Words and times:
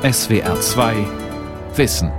SWR 0.00 0.60
2 0.60 0.94
Wissen. 1.74 2.12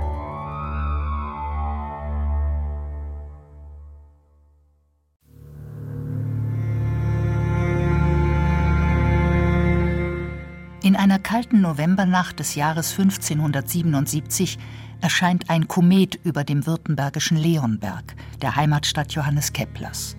In 10.82 10.94
einer 10.94 11.18
kalten 11.18 11.62
Novembernacht 11.62 12.38
des 12.38 12.54
Jahres 12.54 12.90
1577 12.98 14.58
erscheint 15.00 15.48
ein 15.48 15.66
Komet 15.66 16.20
über 16.22 16.44
dem 16.44 16.66
württembergischen 16.66 17.38
Leonberg, 17.38 18.14
der 18.42 18.56
Heimatstadt 18.56 19.12
Johannes 19.12 19.54
Keplers. 19.54 20.18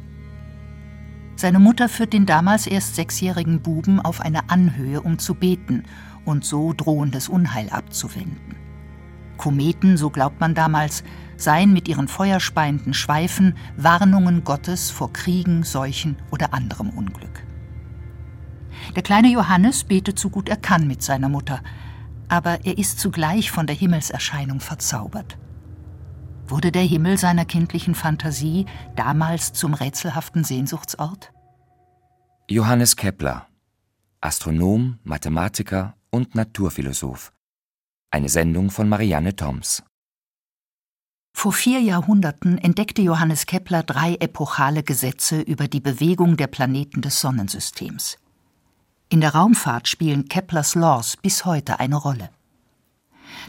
Seine 1.35 1.59
Mutter 1.59 1.89
führt 1.89 2.13
den 2.13 2.25
damals 2.25 2.65
erst 2.65 2.95
sechsjährigen 2.95 3.61
Buben 3.61 3.99
auf 3.99 4.19
eine 4.21 4.49
Anhöhe, 4.49 5.01
um 5.01 5.19
zu 5.19 5.35
beten 5.35 5.85
und 6.25 6.45
so 6.45 6.73
drohendes 6.73 7.29
Unheil 7.29 7.69
abzuwenden. 7.69 8.55
Kometen, 9.37 9.97
so 9.97 10.09
glaubt 10.09 10.39
man 10.39 10.53
damals, 10.53 11.03
seien 11.35 11.73
mit 11.73 11.87
ihren 11.87 12.07
feuerspeienden 12.07 12.93
Schweifen 12.93 13.55
Warnungen 13.75 14.43
Gottes 14.43 14.91
vor 14.91 15.11
Kriegen, 15.11 15.63
Seuchen 15.63 16.15
oder 16.31 16.53
anderem 16.53 16.89
Unglück. 16.91 17.43
Der 18.95 19.03
kleine 19.03 19.29
Johannes 19.29 19.83
betet 19.83 20.19
so 20.19 20.29
gut 20.29 20.49
er 20.49 20.57
kann 20.57 20.87
mit 20.87 21.01
seiner 21.01 21.29
Mutter, 21.29 21.61
aber 22.27 22.65
er 22.65 22.77
ist 22.77 22.99
zugleich 22.99 23.51
von 23.51 23.67
der 23.67 23.75
Himmelserscheinung 23.75 24.59
verzaubert. 24.59 25.37
Wurde 26.47 26.71
der 26.71 26.83
Himmel 26.83 27.17
seiner 27.17 27.45
kindlichen 27.45 27.95
Fantasie 27.95 28.65
damals 28.95 29.53
zum 29.53 29.73
rätselhaften 29.73 30.43
Sehnsuchtsort? 30.43 31.31
Johannes 32.47 32.95
Kepler, 32.95 33.47
Astronom, 34.19 34.99
Mathematiker 35.03 35.95
und 36.11 36.35
Naturphilosoph. 36.35 37.31
Eine 38.11 38.29
Sendung 38.29 38.69
von 38.69 38.87
Marianne 38.87 39.35
Toms. 39.35 39.83
Vor 41.33 41.53
vier 41.53 41.79
Jahrhunderten 41.79 42.57
entdeckte 42.57 43.01
Johannes 43.01 43.45
Kepler 43.45 43.83
drei 43.83 44.15
epochale 44.15 44.83
Gesetze 44.83 45.41
über 45.41 45.67
die 45.67 45.79
Bewegung 45.79 46.35
der 46.37 46.47
Planeten 46.47 47.01
des 47.01 47.21
Sonnensystems. 47.21 48.17
In 49.09 49.21
der 49.21 49.33
Raumfahrt 49.33 49.87
spielen 49.87 50.27
Keplers 50.27 50.75
Laws 50.75 51.17
bis 51.17 51.45
heute 51.45 51.79
eine 51.79 51.95
Rolle. 51.95 52.29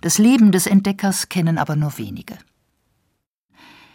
Das 0.01 0.19
Leben 0.19 0.53
des 0.53 0.67
Entdeckers 0.67 1.29
kennen 1.29 1.59
aber 1.59 1.77
nur 1.77 1.99
wenige. 1.99 2.39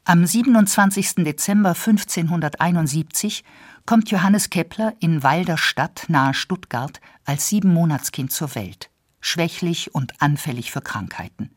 Am 0.03 0.25
27. 0.25 1.15
Dezember 1.25 1.69
1571 1.69 3.43
kommt 3.85 4.09
Johannes 4.09 4.49
Kepler 4.49 4.93
in 4.99 5.23
Walderstadt 5.23 6.05
nahe 6.07 6.33
Stuttgart 6.33 7.01
als 7.27 7.47
Siebenmonatskind 7.47 8.31
zur 8.31 8.55
Welt, 8.55 8.89
schwächlich 9.19 9.93
und 9.93 10.19
anfällig 10.21 10.71
für 10.71 10.81
Krankheiten. 10.81 11.51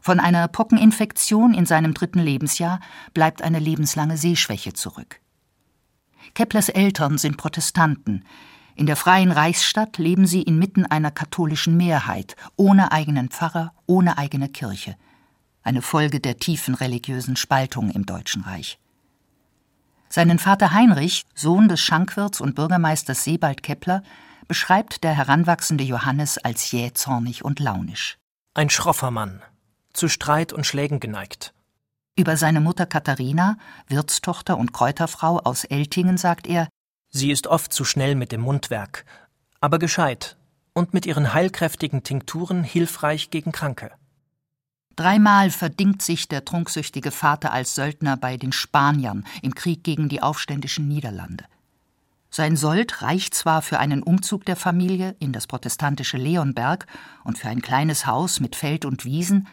Von 0.00 0.20
einer 0.20 0.46
Pockeninfektion 0.46 1.52
in 1.52 1.66
seinem 1.66 1.92
dritten 1.92 2.20
Lebensjahr 2.20 2.80
bleibt 3.12 3.42
eine 3.42 3.58
lebenslange 3.58 4.16
Sehschwäche 4.16 4.72
zurück. 4.72 5.20
Keplers 6.34 6.68
Eltern 6.68 7.18
sind 7.18 7.36
Protestanten. 7.36 8.24
In 8.76 8.86
der 8.86 8.96
freien 8.96 9.32
Reichsstadt 9.32 9.98
leben 9.98 10.26
sie 10.26 10.42
inmitten 10.42 10.86
einer 10.86 11.10
katholischen 11.10 11.76
Mehrheit, 11.76 12.36
ohne 12.56 12.92
eigenen 12.92 13.28
Pfarrer, 13.30 13.74
ohne 13.86 14.16
eigene 14.16 14.48
Kirche– 14.48 14.94
eine 15.62 15.82
Folge 15.82 16.20
der 16.20 16.38
tiefen 16.38 16.74
religiösen 16.74 17.36
Spaltung 17.36 17.90
im 17.90 18.06
Deutschen 18.06 18.42
Reich. 18.42 18.78
Seinen 20.08 20.38
Vater 20.38 20.72
Heinrich, 20.72 21.24
Sohn 21.34 21.68
des 21.68 21.80
Schankwirts 21.80 22.40
und 22.40 22.54
Bürgermeisters 22.54 23.24
Sebald 23.24 23.62
Kepler, 23.62 24.02
beschreibt 24.50 25.04
der 25.04 25.12
heranwachsende 25.12 25.84
Johannes 25.84 26.36
als 26.36 26.72
jähzornig 26.72 27.44
und 27.44 27.60
launisch. 27.60 28.18
Ein 28.52 28.68
schroffer 28.68 29.12
Mann, 29.12 29.42
zu 29.92 30.08
Streit 30.08 30.52
und 30.52 30.66
Schlägen 30.66 30.98
geneigt. 30.98 31.54
Über 32.16 32.36
seine 32.36 32.60
Mutter 32.60 32.84
Katharina, 32.84 33.58
Wirtstochter 33.86 34.58
und 34.58 34.72
Kräuterfrau 34.72 35.38
aus 35.38 35.62
Eltingen, 35.62 36.18
sagt 36.18 36.48
er: 36.48 36.66
Sie 37.10 37.30
ist 37.30 37.46
oft 37.46 37.72
zu 37.72 37.84
schnell 37.84 38.16
mit 38.16 38.32
dem 38.32 38.40
Mundwerk, 38.40 39.04
aber 39.60 39.78
gescheit 39.78 40.36
und 40.72 40.94
mit 40.94 41.06
ihren 41.06 41.32
heilkräftigen 41.32 42.02
Tinkturen 42.02 42.64
hilfreich 42.64 43.30
gegen 43.30 43.52
Kranke. 43.52 43.92
Dreimal 44.96 45.50
verdingt 45.50 46.02
sich 46.02 46.26
der 46.26 46.44
trunksüchtige 46.44 47.12
Vater 47.12 47.52
als 47.52 47.76
Söldner 47.76 48.16
bei 48.16 48.36
den 48.36 48.50
Spaniern 48.50 49.24
im 49.42 49.54
Krieg 49.54 49.84
gegen 49.84 50.08
die 50.08 50.22
aufständischen 50.22 50.88
Niederlande. 50.88 51.44
Sein 52.30 52.56
Sold 52.56 53.02
reicht 53.02 53.34
zwar 53.34 53.60
für 53.60 53.80
einen 53.80 54.04
Umzug 54.04 54.44
der 54.44 54.54
Familie 54.54 55.16
in 55.18 55.32
das 55.32 55.48
protestantische 55.48 56.16
Leonberg 56.16 56.86
und 57.24 57.38
für 57.38 57.48
ein 57.48 57.60
kleines 57.60 58.06
Haus 58.06 58.38
mit 58.38 58.54
Feld 58.54 58.84
und 58.84 59.04
Wiesen, 59.04 59.48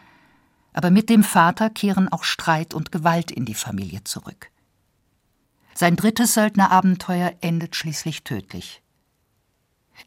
aber 0.72 0.90
mit 0.90 1.10
dem 1.10 1.24
Vater 1.24 1.70
kehren 1.70 2.08
auch 2.08 2.22
Streit 2.22 2.74
und 2.74 2.92
Gewalt 2.92 3.32
in 3.32 3.44
die 3.44 3.54
Familie 3.54 4.04
zurück. 4.04 4.50
Sein 5.74 5.96
drittes 5.96 6.34
Söldnerabenteuer 6.34 7.34
endet 7.40 7.74
schließlich 7.74 8.22
tödlich. 8.22 8.80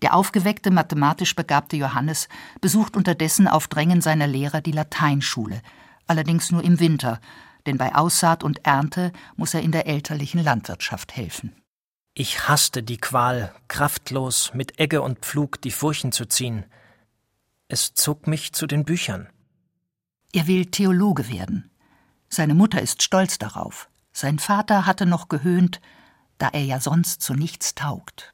Der 0.02 0.16
aufgeweckte, 0.16 0.72
mathematisch 0.72 1.36
begabte 1.36 1.76
Johannes 1.76 2.30
besucht 2.62 2.96
unterdessen 2.96 3.50
auf 3.50 3.68
Drängen 3.68 4.00
seiner 4.00 4.28
Lehrer 4.28 4.62
die 4.62 4.72
Lateinschule, 4.72 5.62
allerdings 6.08 6.52
nur 6.52 6.64
im 6.64 6.80
Winter, 6.80 7.20
denn 7.66 7.78
bei 7.78 7.94
Aussaat 7.94 8.46
und 8.46 8.66
Ernte 8.66 9.12
muss 9.36 9.54
er 9.54 9.62
in 9.62 9.74
der 9.74 9.88
elterlichen 9.88 10.42
Landwirtschaft 10.42 11.18
helfen. 11.18 11.54
Ich 12.14 12.50
hasste 12.50 12.84
die 12.84 12.98
Qual, 12.98 13.54
kraftlos 13.70 14.54
mit 14.54 14.80
Egge 14.80 15.02
und 15.02 15.20
Pflug 15.20 15.62
die 15.62 15.72
Furchen 15.72 16.12
zu 16.12 16.26
ziehen. 16.26 16.66
Es 17.70 17.94
zog 17.94 18.28
mich 18.28 18.52
zu 18.52 18.68
den 18.68 18.84
Büchern. 18.84 19.30
Er 20.34 20.46
will 20.48 20.66
Theologe 20.66 21.30
werden. 21.30 21.72
Seine 22.28 22.54
Mutter 22.54 22.82
ist 22.82 23.02
stolz 23.02 23.38
darauf. 23.40 23.88
Sein 24.12 24.40
Vater 24.40 24.86
hatte 24.86 25.06
noch 25.06 25.30
gehöhnt, 25.30 25.80
da 26.38 26.50
er 26.50 26.66
ja 26.66 26.82
sonst 26.82 27.22
zu 27.22 27.34
nichts 27.34 27.76
taugt. 27.76 28.34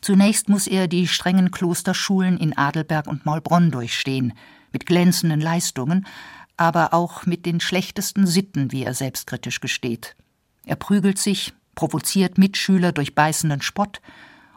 Zunächst 0.00 0.48
muss 0.48 0.68
er 0.68 0.86
die 0.86 1.08
strengen 1.08 1.50
Klosterschulen 1.50 2.38
in 2.38 2.56
Adelberg 2.56 3.08
und 3.08 3.26
Maulbronn 3.26 3.72
durchstehen, 3.72 4.34
mit 4.70 4.86
glänzenden 4.86 5.40
Leistungen, 5.40 6.06
aber 6.56 6.94
auch 6.94 7.26
mit 7.26 7.44
den 7.44 7.58
schlechtesten 7.58 8.26
Sitten, 8.26 8.70
wie 8.70 8.84
er 8.84 8.94
selbstkritisch 8.94 9.60
gesteht. 9.60 10.14
Er 10.64 10.76
prügelt 10.76 11.18
sich, 11.18 11.54
provoziert 11.76 12.38
Mitschüler 12.38 12.90
durch 12.90 13.14
beißenden 13.14 13.62
Spott 13.62 14.00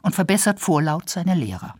und 0.01 0.15
verbessert 0.15 0.59
vorlaut 0.59 1.07
seine 1.07 1.35
Lehrer. 1.35 1.75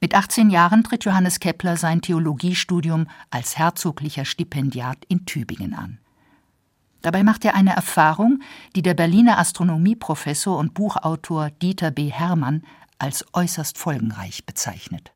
Mit 0.00 0.14
18 0.14 0.50
Jahren 0.50 0.82
tritt 0.82 1.04
Johannes 1.04 1.38
Kepler 1.38 1.76
sein 1.76 2.00
Theologiestudium 2.00 3.06
als 3.30 3.56
herzoglicher 3.56 4.24
Stipendiat 4.24 5.04
in 5.06 5.26
Tübingen 5.26 5.74
an. 5.74 5.98
Dabei 7.02 7.22
macht 7.22 7.44
er 7.44 7.54
eine 7.54 7.76
Erfahrung, 7.76 8.42
die 8.74 8.82
der 8.82 8.94
Berliner 8.94 9.38
Astronomieprofessor 9.38 10.58
und 10.58 10.74
Buchautor 10.74 11.50
Dieter 11.50 11.90
B. 11.90 12.10
Hermann 12.10 12.62
als 12.98 13.24
äußerst 13.32 13.78
folgenreich 13.78 14.44
bezeichnet. 14.44 15.12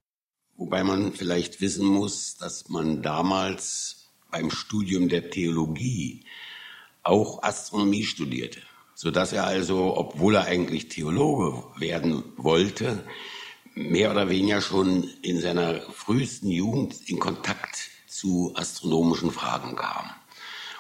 Wobei 0.57 0.85
man 0.85 1.13
vielleicht 1.13 1.61
wissen 1.61 1.87
muss, 1.87 2.37
dass 2.37 2.69
man 2.69 3.03
damals 3.03 4.13
beim 4.31 4.51
Studium 4.51 5.09
der 5.09 5.31
Theologie 5.31 6.25
auch 7.03 7.43
Astronomie 7.43 8.05
studierte, 8.05 8.61
sodass 9.05 9.35
er 9.35 9.45
also, 9.45 9.99
obwohl 9.99 10.35
er 10.35 10.47
eigentlich 10.47 10.89
Theologe 10.89 11.63
werden 11.79 12.25
wollte, 12.39 13.05
mehr 13.75 14.11
oder 14.11 14.31
weniger 14.31 14.63
schon 14.63 15.11
in 15.21 15.43
seiner 15.43 15.79
frühesten 15.93 16.49
Jugend 16.49 17.07
in 17.07 17.19
Kontakt 17.19 17.91
zu 18.09 18.53
astronomischen 18.55 19.31
Fragen 19.31 19.77
kam. 19.77 20.09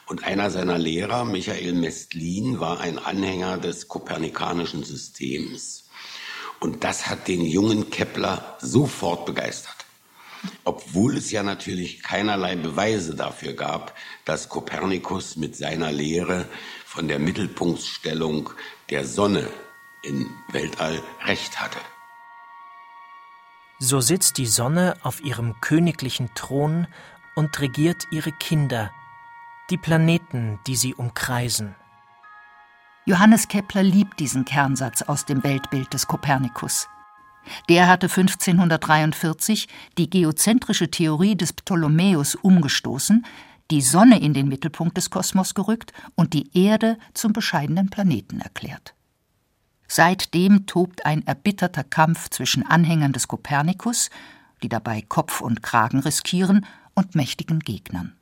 Und 0.06 0.24
einer 0.24 0.50
seiner 0.50 0.78
Lehrer, 0.78 1.26
Michael 1.26 1.74
Mestlin, 1.74 2.60
war 2.60 2.80
ein 2.80 2.98
Anhänger 2.98 3.58
des 3.58 3.88
kopernikanischen 3.88 4.84
Systems. 4.84 5.90
Und 6.60 6.82
das 6.82 7.08
hat 7.08 7.28
den 7.28 7.44
jungen 7.44 7.90
Kepler 7.90 8.56
sofort 8.58 9.26
begeistert. 9.26 9.73
Obwohl 10.64 11.17
es 11.17 11.31
ja 11.31 11.43
natürlich 11.43 12.02
keinerlei 12.02 12.56
Beweise 12.56 13.14
dafür 13.14 13.55
gab, 13.55 13.94
dass 14.25 14.49
Kopernikus 14.49 15.37
mit 15.37 15.56
seiner 15.56 15.93
Lehre 15.93 16.46
von 16.87 17.08
der 17.08 17.19
Mittelpunktstellung 17.19 18.50
der 18.91 19.05
Sonne 19.05 19.49
im 20.02 20.31
Weltall 20.52 21.02
recht 21.26 21.61
hatte. 21.61 21.79
So 23.79 24.00
sitzt 24.00 24.38
die 24.38 24.46
Sonne 24.46 24.96
auf 25.02 25.23
ihrem 25.23 25.61
königlichen 25.61 26.31
Thron 26.35 26.87
und 27.35 27.61
regiert 27.61 28.06
ihre 28.11 28.32
Kinder 28.32 28.93
die 29.70 29.79
Planeten, 29.79 30.61
die 30.67 30.76
sie 30.76 30.94
umkreisen. 30.94 31.75
Johannes 33.06 33.49
Kepler 33.49 33.82
liebt 33.82 34.20
diesen 34.20 34.44
Kernsatz 34.44 35.02
aus 35.02 35.26
dem 35.26 35.43
Weltbild 35.43 35.93
des 35.93 36.06
Kopernikus. 36.06 36.88
Der 37.69 37.88
hatte 37.88 38.06
1543 38.06 39.69
die 39.99 40.11
geozentrische 40.11 40.91
Theorie 40.91 41.37
des 41.37 41.52
Ptolemäus 41.52 42.35
umgestoßen, 42.35 43.25
die 43.70 43.81
Sonne 43.81 44.20
in 44.20 44.35
den 44.35 44.49
Mittelpunkt 44.49 44.96
des 44.96 45.11
Kosmos 45.11 45.55
gerückt 45.55 45.93
und 46.14 46.32
die 46.32 46.56
Erde 46.56 46.99
zum 47.14 47.32
bescheidenen 47.32 47.91
Planeten 47.91 48.41
erklärt. 48.41 48.94
Seitdem 49.87 50.67
tobt 50.67 51.06
ein 51.06 51.26
erbitterter 51.26 51.85
Kampf 51.85 52.31
zwischen 52.31 52.67
Anhängern 52.67 53.12
des 53.12 53.29
Kopernikus 53.29 54.11
die 54.64 54.69
dabei 54.69 55.02
Kopf 55.02 55.40
und 55.40 55.62
Kragen 55.62 56.00
riskieren, 56.00 56.67
und 56.97 57.17
mächtigen 57.17 57.58
Gegnern. 57.58 58.14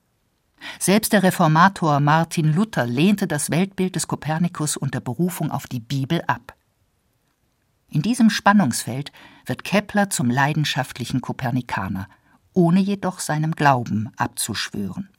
Selbst 0.79 1.13
der 1.13 1.23
Reformator 1.23 2.01
Martin 2.01 2.55
Luther 2.55 2.87
lehnte 2.87 3.27
das 3.27 3.51
Weltbild 3.51 3.97
des 3.97 4.09
Kopernikus 4.09 4.79
unter 4.79 5.01
Berufung 5.01 5.51
auf 5.51 5.67
die 5.67 5.81
Bibel 5.81 6.23
ab. 6.27 6.55
In 7.93 8.00
diesem 8.00 8.31
Spannungsfeld 8.31 9.12
wird 9.44 9.65
Kepler 9.65 10.09
zum 10.09 10.31
leidenschaftlichen 10.31 11.21
Kopernikaner, 11.21 12.09
ohne 12.55 12.81
jedoch 12.81 13.21
seinem 13.21 13.53
Glauben 13.53 14.11
abzuschwören. 14.17 15.11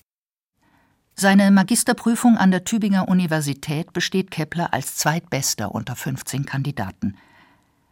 Seine 1.13 1.51
Magisterprüfung 1.51 2.35
an 2.35 2.49
der 2.49 2.63
Tübinger 2.63 3.07
Universität 3.07 3.93
besteht 3.93 4.31
Kepler 4.31 4.73
als 4.73 4.95
zweitbester 4.95 5.75
unter 5.75 5.95
15 5.95 6.47
Kandidaten. 6.47 7.15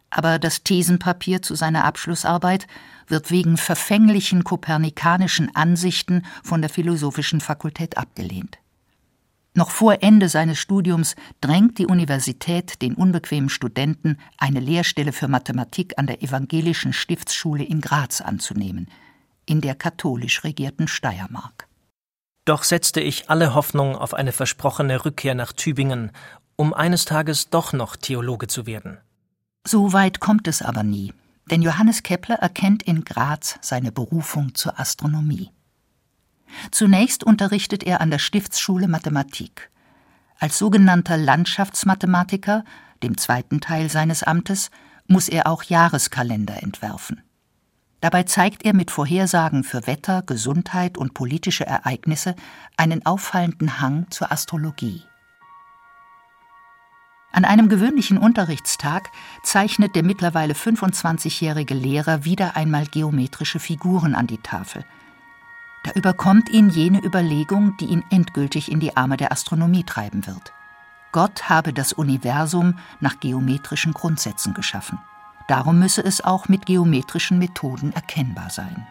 Aber 0.10 0.40
das 0.40 0.64
Thesenpapier 0.64 1.44
zu 1.44 1.54
seiner 1.54 1.86
Abschlussarbeit 1.86 2.66
wird 3.06 3.30
wegen 3.30 3.58
verfänglichen 3.58 4.44
kopernikanischen 4.44 5.56
Ansichten 5.56 6.26
von 6.44 6.62
der 6.62 6.72
Philosophischen 6.72 7.40
Fakultät 7.40 8.00
abgelehnt. 8.00 8.58
Noch 9.54 9.70
vor 9.70 10.02
Ende 10.02 10.30
seines 10.30 10.60
Studiums 10.60 11.16
drängt 11.42 11.78
die 11.78 11.86
Universität 11.86 12.82
den 12.82 12.96
unbequemen 12.96 13.50
Studenten, 13.50 14.18
eine 14.38 14.62
Lehrstelle 14.62 15.12
für 15.12 15.28
Mathematik 15.28 15.98
an 15.98 16.08
der 16.08 16.24
Evangelischen 16.24 16.94
Stiftsschule 16.94 17.64
in 17.64 17.82
Graz 17.82 18.22
anzunehmen, 18.22 18.90
in 19.46 19.60
der 19.60 19.76
katholisch 19.76 20.46
regierten 20.46 20.88
Steiermark. 20.88 21.68
Doch 22.46 22.64
setzte 22.64 23.02
ich 23.02 23.30
alle 23.30 23.54
Hoffnung 23.54 23.96
auf 23.96 24.14
eine 24.14 24.32
versprochene 24.32 25.04
Rückkehr 25.04 25.36
nach 25.36 25.52
Tübingen, 25.52 26.12
um 26.56 26.74
eines 26.74 27.04
Tages 27.06 27.50
doch 27.50 27.74
noch 27.74 27.98
Theologe 27.98 28.48
zu 28.48 28.66
werden. 28.66 29.00
So 29.68 29.92
weit 29.92 30.22
kommt 30.22 30.48
es 30.48 30.62
aber 30.62 30.84
nie, 30.84 31.14
denn 31.52 31.62
Johannes 31.62 32.04
Kepler 32.04 32.36
erkennt 32.36 32.84
in 32.84 33.04
Graz 33.04 33.60
seine 33.62 33.92
Berufung 33.92 34.56
zur 34.56 34.80
Astronomie. 34.80 35.52
Zunächst 36.72 37.24
unterrichtet 37.24 37.84
er 37.84 38.02
an 38.02 38.12
der 38.12 38.20
Stiftsschule 38.20 38.88
Mathematik. 38.88 39.70
Als 40.40 40.58
sogenannter 40.58 41.18
Landschaftsmathematiker, 41.18 42.64
dem 43.04 43.18
zweiten 43.18 43.62
Teil 43.62 43.90
seines 43.90 44.24
Amtes, 44.24 44.72
muss 45.08 45.30
er 45.30 45.48
auch 45.48 45.64
Jahreskalender 45.64 46.64
entwerfen. 46.64 47.22
Dabei 48.00 48.24
zeigt 48.24 48.66
er 48.66 48.74
mit 48.74 48.90
Vorhersagen 48.90 49.64
für 49.64 49.86
Wetter, 49.86 50.24
Gesundheit 50.24 50.98
und 50.98 51.14
politische 51.14 51.68
Ereignisse 51.68 52.36
einen 52.76 53.06
auffallenden 53.06 53.80
Hang 53.80 54.08
zur 54.10 54.32
Astrologie. 54.32 55.04
An 57.32 57.46
einem 57.46 57.70
gewöhnlichen 57.70 58.18
Unterrichtstag 58.18 59.10
zeichnet 59.44 59.96
der 59.96 60.04
mittlerweile 60.04 60.54
25-jährige 60.54 61.76
Lehrer 61.76 62.26
wieder 62.26 62.56
einmal 62.58 62.88
geometrische 62.88 63.60
Figuren 63.60 64.16
an 64.16 64.28
die 64.28 64.40
Tafel– 64.40 64.84
da 65.84 65.92
überkommt 65.92 66.50
ihn 66.50 66.70
jene 66.70 67.04
Überlegung, 67.04 67.76
die 67.78 67.86
ihn 67.86 68.04
endgültig 68.10 68.72
in 68.72 68.80
die 68.80 68.96
Arme 68.96 69.18
der 69.18 69.32
Astronomie 69.32 69.84
treiben 69.84 70.28
wird. 70.28 70.54
Gott 71.12 71.50
habe 71.50 71.74
das 71.74 71.92
Universum 71.92 72.78
nach 73.00 73.20
geometrischen 73.20 73.94
Grundsätzen 73.94 74.54
geschaffen. 74.54 75.00
Darum 75.48 75.80
müsse 75.80 76.04
es 76.04 76.24
auch 76.24 76.48
mit 76.48 76.66
geometrischen 76.66 77.38
Methoden 77.40 77.92
erkennbar 77.94 78.50
sein. 78.50 78.88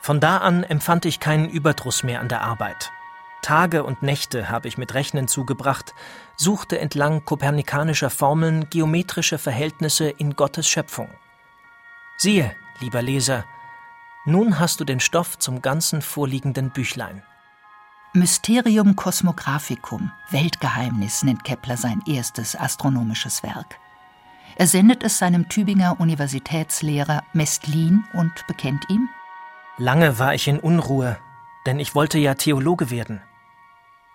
Von 0.00 0.20
da 0.20 0.38
an 0.38 0.64
empfand 0.64 1.04
ich 1.04 1.20
keinen 1.20 1.48
Überdruss 1.48 2.02
mehr 2.02 2.20
an 2.20 2.28
der 2.28 2.42
Arbeit. 2.42 2.90
Tage 3.42 3.84
und 3.84 4.02
Nächte 4.02 4.50
habe 4.50 4.66
ich 4.66 4.78
mit 4.78 4.94
Rechnen 4.94 5.28
zugebracht, 5.28 5.94
suchte 6.36 6.78
entlang 6.78 7.24
kopernikanischer 7.24 8.10
Formeln 8.10 8.68
geometrische 8.70 9.38
Verhältnisse 9.38 10.08
in 10.08 10.34
Gottes 10.34 10.68
Schöpfung. 10.68 11.08
Siehe, 12.16 12.54
lieber 12.80 13.00
Leser, 13.00 13.44
nun 14.28 14.60
hast 14.60 14.80
du 14.80 14.84
den 14.84 15.00
Stoff 15.00 15.38
zum 15.38 15.62
ganzen 15.62 16.02
vorliegenden 16.02 16.70
Büchlein. 16.70 17.22
Mysterium 18.12 18.94
Cosmographicum, 18.94 20.12
Weltgeheimnis, 20.30 21.22
nennt 21.22 21.44
Kepler 21.44 21.76
sein 21.76 22.02
erstes 22.06 22.54
astronomisches 22.54 23.42
Werk. 23.42 23.78
Er 24.56 24.66
sendet 24.66 25.02
es 25.02 25.18
seinem 25.18 25.48
Tübinger 25.48 25.98
Universitätslehrer 25.98 27.22
Mestlin 27.32 28.04
und 28.12 28.46
bekennt 28.46 28.84
ihm: 28.90 29.08
Lange 29.78 30.18
war 30.18 30.34
ich 30.34 30.46
in 30.48 30.58
Unruhe, 30.58 31.18
denn 31.66 31.78
ich 31.78 31.94
wollte 31.94 32.18
ja 32.18 32.34
Theologe 32.34 32.90
werden. 32.90 33.20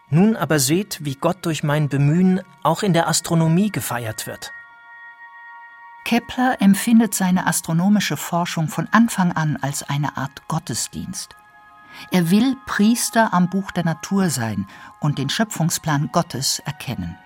Nun 0.09 0.35
aber 0.35 0.59
seht, 0.59 1.03
wie 1.05 1.15
Gott 1.15 1.45
durch 1.45 1.63
mein 1.63 1.89
Bemühen 1.89 2.41
auch 2.61 2.83
in 2.83 2.93
der 2.93 3.07
Astronomie 3.07 3.71
gefeiert 3.71 4.27
wird. 4.27 4.53
Kepler 6.05 6.61
empfindet 6.61 7.13
seine 7.13 7.47
astronomische 7.47 8.17
Forschung 8.17 8.67
von 8.67 8.87
Anfang 8.91 9.31
an 9.31 9.57
als 9.57 9.83
eine 9.83 10.17
Art 10.17 10.47
Gottesdienst. 10.47 11.35
Er 12.11 12.29
will 12.29 12.57
Priester 12.65 13.33
am 13.33 13.49
Buch 13.49 13.71
der 13.71 13.85
Natur 13.85 14.29
sein 14.29 14.67
und 14.99 15.17
den 15.17 15.29
Schöpfungsplan 15.29 16.09
Gottes 16.11 16.59
erkennen. 16.65 17.17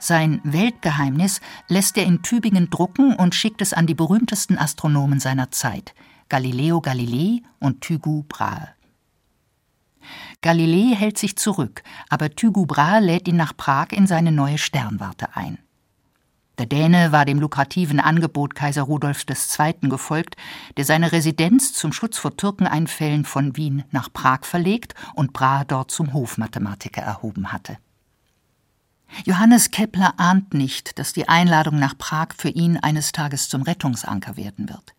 Sein 0.00 0.40
Weltgeheimnis 0.44 1.40
lässt 1.68 1.98
er 1.98 2.04
in 2.04 2.22
Tübingen 2.22 2.70
drucken 2.70 3.14
und 3.14 3.34
schickt 3.34 3.60
es 3.60 3.74
an 3.74 3.86
die 3.86 3.94
berühmtesten 3.94 4.56
Astronomen 4.58 5.20
seiner 5.20 5.50
Zeit, 5.50 5.94
Galileo 6.28 6.80
Galilei 6.80 7.42
und 7.58 7.82
Tycho 7.82 8.24
Brahe. 8.28 8.70
Galilei 10.40 10.94
hält 10.94 11.18
sich 11.18 11.36
zurück, 11.36 11.82
aber 12.08 12.30
Tycho 12.30 12.64
Brahe 12.66 13.00
lädt 13.00 13.28
ihn 13.28 13.36
nach 13.36 13.56
Prag 13.56 13.88
in 13.90 14.06
seine 14.06 14.32
neue 14.32 14.58
Sternwarte 14.58 15.36
ein. 15.36 15.58
Der 16.58 16.66
Däne 16.66 17.10
war 17.10 17.24
dem 17.24 17.40
lukrativen 17.40 17.98
Angebot 17.98 18.54
Kaiser 18.54 18.82
Rudolfs 18.82 19.26
II. 19.28 19.88
gefolgt, 19.88 20.36
der 20.76 20.84
seine 20.84 21.10
Residenz 21.10 21.72
zum 21.72 21.92
Schutz 21.92 22.16
vor 22.16 22.36
Türkeneinfällen 22.36 23.24
von 23.24 23.56
Wien 23.56 23.82
nach 23.90 24.12
Prag 24.12 24.44
verlegt 24.44 24.94
und 25.14 25.32
Brahe 25.32 25.64
dort 25.64 25.90
zum 25.90 26.12
Hofmathematiker 26.12 27.02
erhoben 27.02 27.52
hatte. 27.52 27.78
Johannes 29.24 29.70
Kepler 29.70 30.14
ahnt 30.16 30.54
nicht, 30.54 30.98
dass 30.98 31.12
die 31.12 31.28
Einladung 31.28 31.78
nach 31.78 31.98
Prag 31.98 32.28
für 32.36 32.48
ihn 32.48 32.76
eines 32.76 33.12
Tages 33.12 33.48
zum 33.48 33.62
Rettungsanker 33.62 34.36
werden 34.36 34.68
wird. 34.68 34.94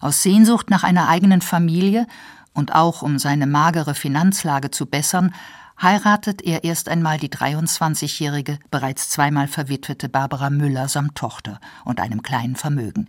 Aus 0.00 0.22
Sehnsucht 0.22 0.68
nach 0.70 0.82
einer 0.82 1.08
eigenen 1.08 1.40
Familie 1.40 2.06
und 2.52 2.74
auch 2.74 3.02
um 3.02 3.18
seine 3.18 3.46
magere 3.46 3.94
Finanzlage 3.94 4.70
zu 4.70 4.86
bessern, 4.86 5.34
heiratet 5.82 6.42
er 6.42 6.64
erst 6.64 6.88
einmal 6.88 7.18
die 7.18 7.28
23-jährige, 7.28 8.58
bereits 8.70 9.10
zweimal 9.10 9.48
verwitwete 9.48 10.08
Barbara 10.08 10.48
Müller 10.48 10.88
samt 10.88 11.16
Tochter 11.16 11.60
und 11.84 12.00
einem 12.00 12.22
kleinen 12.22 12.56
Vermögen. 12.56 13.08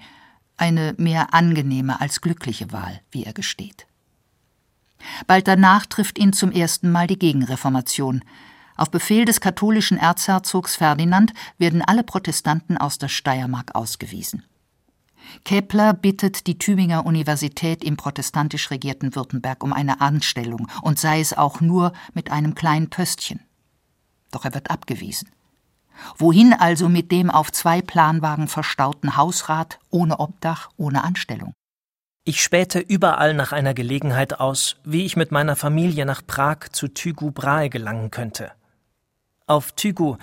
Eine 0.57 0.93
mehr 0.97 1.33
angenehme 1.33 2.01
als 2.01 2.21
glückliche 2.21 2.71
Wahl, 2.71 3.01
wie 3.11 3.23
er 3.23 3.33
gesteht. 3.33 3.87
Bald 5.27 5.47
danach 5.47 5.85
trifft 5.85 6.17
ihn 6.17 6.33
zum 6.33 6.51
ersten 6.51 6.91
Mal 6.91 7.07
die 7.07 7.19
Gegenreformation. 7.19 8.23
Auf 8.75 8.89
Befehl 8.89 9.25
des 9.25 9.39
katholischen 9.39 9.97
Erzherzogs 9.97 10.75
Ferdinand 10.75 11.33
werden 11.57 11.81
alle 11.81 12.03
Protestanten 12.03 12.77
aus 12.77 12.97
der 12.97 13.09
Steiermark 13.09 13.75
ausgewiesen. 13.75 14.43
Kepler 15.45 15.93
bittet 15.93 16.47
die 16.47 16.57
Tübinger 16.57 17.05
Universität 17.05 17.83
im 17.83 17.97
protestantisch 17.97 18.71
regierten 18.71 19.15
Württemberg 19.15 19.63
um 19.63 19.73
eine 19.73 20.01
Anstellung 20.01 20.67
und 20.81 20.99
sei 20.99 21.19
es 21.19 21.37
auch 21.37 21.61
nur 21.61 21.93
mit 22.13 22.31
einem 22.31 22.55
kleinen 22.55 22.89
Pöstchen. 22.89 23.39
Doch 24.31 24.45
er 24.45 24.53
wird 24.53 24.71
abgewiesen. 24.71 25.29
Wohin 26.17 26.53
also 26.53 26.89
mit 26.89 27.11
dem 27.11 27.29
auf 27.29 27.51
zwei 27.51 27.81
Planwagen 27.81 28.47
verstauten 28.47 29.15
Hausrat 29.15 29.79
ohne 29.89 30.19
Obdach, 30.19 30.69
ohne 30.77 31.03
Anstellung? 31.03 31.53
Ich 32.25 32.41
spähte 32.41 32.79
überall 32.79 33.33
nach 33.33 33.51
einer 33.51 33.73
Gelegenheit 33.73 34.39
aus, 34.39 34.77
wie 34.85 35.05
ich 35.05 35.17
mit 35.17 35.31
meiner 35.31 35.55
Familie 35.55 36.05
nach 36.05 36.25
Prag 36.25 36.69
zu 36.71 36.87
Tycho 36.87 37.31
Brahe 37.31 37.69
gelangen 37.69 38.11
könnte. 38.11 38.53
Auf 39.45 39.73
Tycho, 39.73 40.17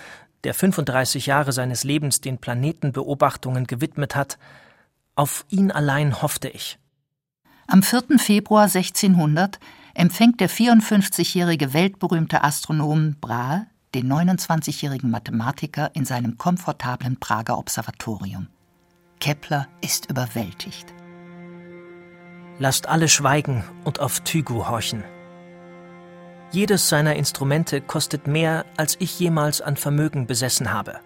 der 0.44 0.54
35 0.54 1.26
Jahre 1.26 1.52
seines 1.52 1.84
Lebens 1.84 2.22
den 2.22 2.38
Planetenbeobachtungen 2.38 3.66
gewidmet 3.66 4.16
hat, 4.16 4.38
auf 5.20 5.44
ihn 5.50 5.70
allein 5.70 6.22
hoffte 6.22 6.48
ich. 6.48 6.78
Am 7.66 7.82
4. 7.82 8.18
Februar 8.18 8.62
1600 8.62 9.60
empfängt 9.92 10.40
der 10.40 10.48
54-jährige 10.48 11.74
weltberühmte 11.74 12.42
Astronom 12.42 13.16
Brahe 13.20 13.66
den 13.94 14.10
29-jährigen 14.10 15.10
Mathematiker 15.10 15.90
in 15.94 16.06
seinem 16.06 16.38
komfortablen 16.38 17.20
Prager 17.20 17.58
Observatorium. 17.58 18.48
Kepler 19.20 19.68
ist 19.82 20.08
überwältigt. 20.08 20.94
Lasst 22.58 22.88
alle 22.88 23.08
schweigen 23.08 23.62
und 23.84 24.00
auf 24.00 24.20
Tycho 24.20 24.70
horchen. 24.70 25.04
Jedes 26.50 26.88
seiner 26.88 27.14
Instrumente 27.16 27.82
kostet 27.82 28.26
mehr, 28.26 28.64
als 28.78 28.96
ich 29.00 29.20
jemals 29.20 29.60
an 29.60 29.76
Vermögen 29.76 30.26
besessen 30.26 30.72
habe. 30.72 30.98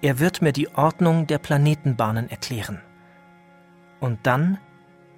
Er 0.00 0.20
wird 0.20 0.40
mir 0.40 0.52
die 0.52 0.74
Ordnung 0.74 1.26
der 1.26 1.38
Planetenbahnen 1.38 2.30
erklären. 2.30 2.80
Und 4.00 4.18
dann, 4.24 4.58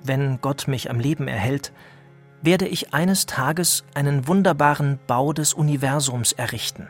wenn 0.02 0.40
Gott 0.40 0.68
mich 0.68 0.90
am 0.90 0.98
Leben 1.00 1.28
erhält, 1.28 1.72
werde 2.42 2.66
ich 2.66 2.92
eines 2.92 3.26
Tages 3.26 3.84
einen 3.94 4.26
wunderbaren 4.26 4.98
Bau 5.06 5.32
des 5.32 5.54
Universums 5.54 6.32
errichten. 6.32 6.88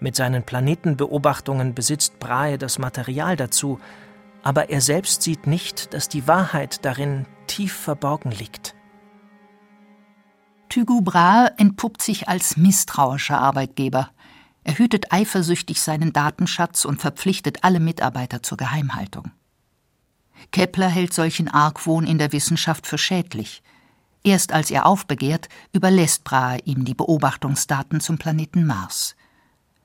Mit 0.00 0.16
seinen 0.16 0.44
Planetenbeobachtungen 0.44 1.74
besitzt 1.74 2.18
Brahe 2.20 2.58
das 2.58 2.78
Material 2.78 3.36
dazu, 3.36 3.80
aber 4.42 4.70
er 4.70 4.80
selbst 4.80 5.22
sieht 5.22 5.46
nicht, 5.46 5.94
dass 5.94 6.08
die 6.08 6.28
Wahrheit 6.28 6.84
darin 6.84 7.26
tief 7.46 7.72
verborgen 7.72 8.30
liegt. 8.30 8.74
Tycho 10.68 11.00
Brahe 11.00 11.52
entpuppt 11.56 12.02
sich 12.02 12.28
als 12.28 12.56
misstrauischer 12.56 13.38
Arbeitgeber. 13.38 14.10
Er 14.64 14.78
hütet 14.78 15.12
eifersüchtig 15.12 15.80
seinen 15.80 16.12
Datenschatz 16.12 16.84
und 16.84 17.00
verpflichtet 17.00 17.62
alle 17.62 17.80
Mitarbeiter 17.80 18.42
zur 18.42 18.58
Geheimhaltung. 18.58 19.30
Kepler 20.52 20.88
hält 20.88 21.12
solchen 21.12 21.48
Argwohn 21.48 22.06
in 22.06 22.18
der 22.18 22.32
Wissenschaft 22.32 22.86
für 22.86 22.98
schädlich. 22.98 23.62
Erst 24.22 24.52
als 24.52 24.70
er 24.70 24.86
aufbegehrt, 24.86 25.48
überlässt 25.72 26.24
Brahe 26.24 26.58
ihm 26.64 26.84
die 26.84 26.94
Beobachtungsdaten 26.94 28.00
zum 28.00 28.18
Planeten 28.18 28.66
Mars. 28.66 29.16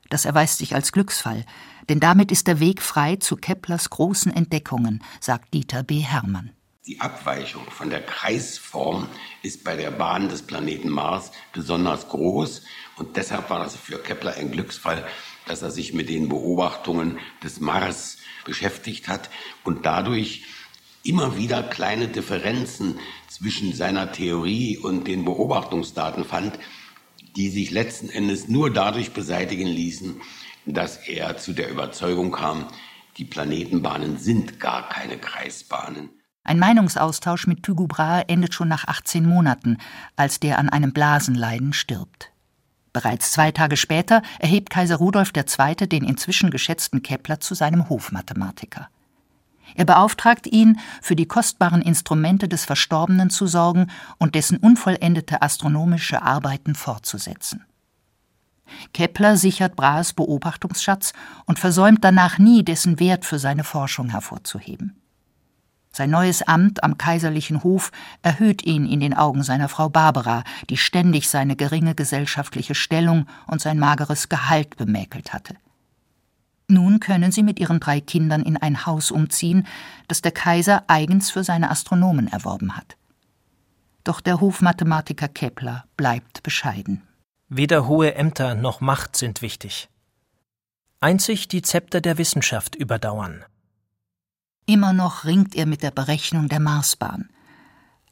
Das 0.10 0.26
erweist 0.26 0.58
sich 0.58 0.74
als 0.74 0.92
Glücksfall, 0.92 1.46
denn 1.90 2.00
damit 2.00 2.32
ist 2.32 2.48
der 2.48 2.60
Weg 2.60 2.82
frei 2.82 3.18
zu 3.18 3.36
Keplers 3.36 3.90
großen 3.90 4.34
Entdeckungen, 4.34 5.04
sagt 5.20 5.54
Dieter 5.54 5.84
B. 5.84 6.00
Hermann. 6.00 6.52
Die 6.88 7.02
Abweichung 7.02 7.70
von 7.70 7.92
der 7.92 8.02
Kreisform 8.02 9.08
ist 9.44 9.64
bei 9.64 9.76
der 9.76 9.92
Bahn 9.92 10.30
des 10.30 10.42
Planeten 10.42 10.90
Mars 10.90 11.32
besonders 11.54 12.08
groß 12.08 12.64
und 12.96 13.16
deshalb 13.16 13.50
war 13.50 13.60
das 13.60 13.76
für 13.76 14.00
Kepler 14.00 14.34
ein 14.36 14.50
Glücksfall, 14.50 15.06
dass 15.46 15.62
er 15.62 15.70
sich 15.70 15.94
mit 15.94 16.10
den 16.10 16.30
Beobachtungen 16.30 17.20
des 17.44 17.60
Mars 17.60 18.18
beschäftigt 18.46 19.08
hat 19.08 19.30
und 19.64 19.86
dadurch 19.86 20.44
immer 21.04 21.38
wieder 21.38 21.64
kleine 21.64 22.08
Differenzen 22.08 23.00
zwischen 23.28 23.74
seiner 23.74 24.12
Theorie 24.12 24.78
und 24.78 25.08
den 25.08 25.26
Beobachtungsdaten 25.26 26.26
fand, 26.26 26.60
die 27.36 27.50
sich 27.50 27.72
letzten 27.72 28.10
Endes 28.10 28.48
nur 28.48 28.72
dadurch 28.72 29.12
beseitigen 29.12 29.68
ließen, 29.68 30.22
dass 30.66 30.98
er 31.08 31.38
zu 31.38 31.54
der 31.54 31.70
Überzeugung 31.70 32.32
kam, 32.32 32.68
die 33.18 33.26
Planetenbahnen 33.26 34.18
sind 34.18 34.60
gar 34.60 34.90
keine 34.90 35.18
Kreisbahnen. 35.18 36.10
Ein 36.44 36.60
Meinungsaustausch 36.60 37.48
mit 37.48 37.64
Tycho 37.64 37.86
Brahe 37.88 38.28
endet 38.28 38.54
schon 38.54 38.70
nach 38.70 38.88
18 38.88 39.26
Monaten, 39.26 39.78
als 40.16 40.40
der 40.40 40.58
an 40.58 40.70
einem 40.70 40.94
Blasenleiden 40.94 41.74
stirbt. 41.74 42.32
Bereits 43.00 43.32
zwei 43.32 43.54
Tage 43.54 43.78
später 43.78 44.22
erhebt 44.40 44.70
Kaiser 44.70 44.98
Rudolf 44.98 45.32
II. 45.34 45.88
den 45.88 46.04
inzwischen 46.04 46.52
geschätzten 46.52 47.02
Kepler 47.02 47.40
zu 47.40 47.56
seinem 47.56 47.88
Hofmathematiker. 47.88 48.90
Er 49.76 49.86
beauftragt 49.86 50.46
ihn, 50.48 50.82
für 51.02 51.16
die 51.16 51.26
kostbaren 51.26 51.82
Instrumente 51.82 52.50
des 52.50 52.66
Verstorbenen 52.66 53.30
zu 53.30 53.48
sorgen 53.48 53.88
und 54.18 54.36
dessen 54.36 54.58
unvollendete 54.58 55.42
astronomische 55.42 56.22
Arbeiten 56.22 56.76
fortzusetzen. 56.76 57.64
Kepler 58.94 59.38
sichert 59.38 59.78
Brahes 59.78 60.12
Beobachtungsschatz 60.12 61.14
und 61.46 61.58
versäumt 61.58 62.04
danach 62.04 62.38
nie, 62.38 62.66
dessen 62.66 63.00
Wert 63.00 63.24
für 63.24 63.40
seine 63.40 63.64
Forschung 63.64 64.10
hervorzuheben. 64.10 65.02
Sein 66.00 66.12
neues 66.12 66.42
Amt 66.44 66.82
am 66.82 66.98
kaiserlichen 66.98 67.62
Hof 67.62 67.92
erhöht 68.22 68.64
ihn 68.64 68.86
in 68.86 69.02
den 69.02 69.14
Augen 69.14 69.44
seiner 69.44 69.68
Frau 69.68 69.90
Barbara, 69.90 70.46
die 70.70 70.78
ständig 70.78 71.28
seine 71.28 71.58
geringe 71.58 71.94
gesellschaftliche 71.94 72.74
Stellung 72.74 73.26
und 73.48 73.60
sein 73.60 73.78
mageres 73.78 74.30
Gehalt 74.30 74.78
bemäkelt 74.78 75.34
hatte. 75.34 75.58
Nun 76.70 77.02
können 77.02 77.34
sie 77.34 77.44
mit 77.44 77.60
ihren 77.60 77.82
drei 77.82 78.00
Kindern 78.00 78.44
in 78.44 78.56
ein 78.56 78.86
Haus 78.86 79.12
umziehen, 79.12 79.68
das 80.08 80.22
der 80.22 80.32
Kaiser 80.32 80.86
eigens 80.88 81.32
für 81.32 81.44
seine 81.44 81.70
Astronomen 81.70 82.30
erworben 82.30 82.78
hat. 82.78 82.96
Doch 84.06 84.22
der 84.22 84.40
Hofmathematiker 84.40 85.28
Kepler 85.28 85.84
bleibt 85.98 86.44
bescheiden. 86.44 87.02
Weder 87.50 87.88
hohe 87.88 88.16
Ämter 88.16 88.56
noch 88.56 88.80
Macht 88.80 89.18
sind 89.18 89.42
wichtig. 89.42 89.90
Einzig 91.02 91.50
die 91.50 91.62
Zepter 91.62 92.00
der 92.00 92.18
Wissenschaft 92.18 92.76
überdauern. 92.76 93.44
Immer 94.70 94.94
noch 94.94 95.26
ringt 95.26 95.56
er 95.56 95.66
mit 95.66 95.82
der 95.82 95.90
Berechnung 95.90 96.48
der 96.48 96.60
Marsbahn. 96.60 97.28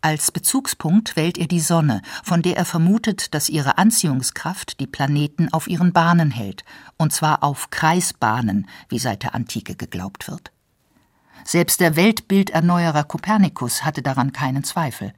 Als 0.02 0.32
Bezugspunkt 0.32 1.16
wählt 1.16 1.38
er 1.38 1.46
die 1.46 1.60
Sonne, 1.60 2.02
von 2.24 2.42
der 2.42 2.58
er 2.58 2.66
vermutet, 2.66 3.36
dass 3.36 3.48
ihre 3.48 3.78
Anziehungskraft 3.78 4.80
die 4.80 4.88
Planeten 4.88 5.54
auf 5.54 5.68
ihren 5.68 5.94
Bahnen 5.94 6.32
hält, 6.32 6.66
und 6.98 7.14
zwar 7.14 7.44
auf 7.44 7.70
Kreisbahnen, 7.70 8.68
wie 8.90 8.98
seit 8.98 9.22
der 9.22 9.36
Antike 9.36 9.76
geglaubt 9.76 10.28
wird. 10.28 10.52
Selbst 11.44 11.80
der 11.80 11.96
Weltbilderneuerer 11.96 13.04
Kopernikus 13.04 13.86
hatte 13.86 14.02
daran 14.02 14.34
keinen 14.34 14.64
Zweifel. 14.64 15.14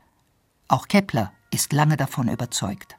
Auch 0.67 0.89
Kepler 0.89 1.31
ist 1.51 1.72
lange 1.72 1.96
davon 1.96 2.27
überzeugt. 2.27 2.98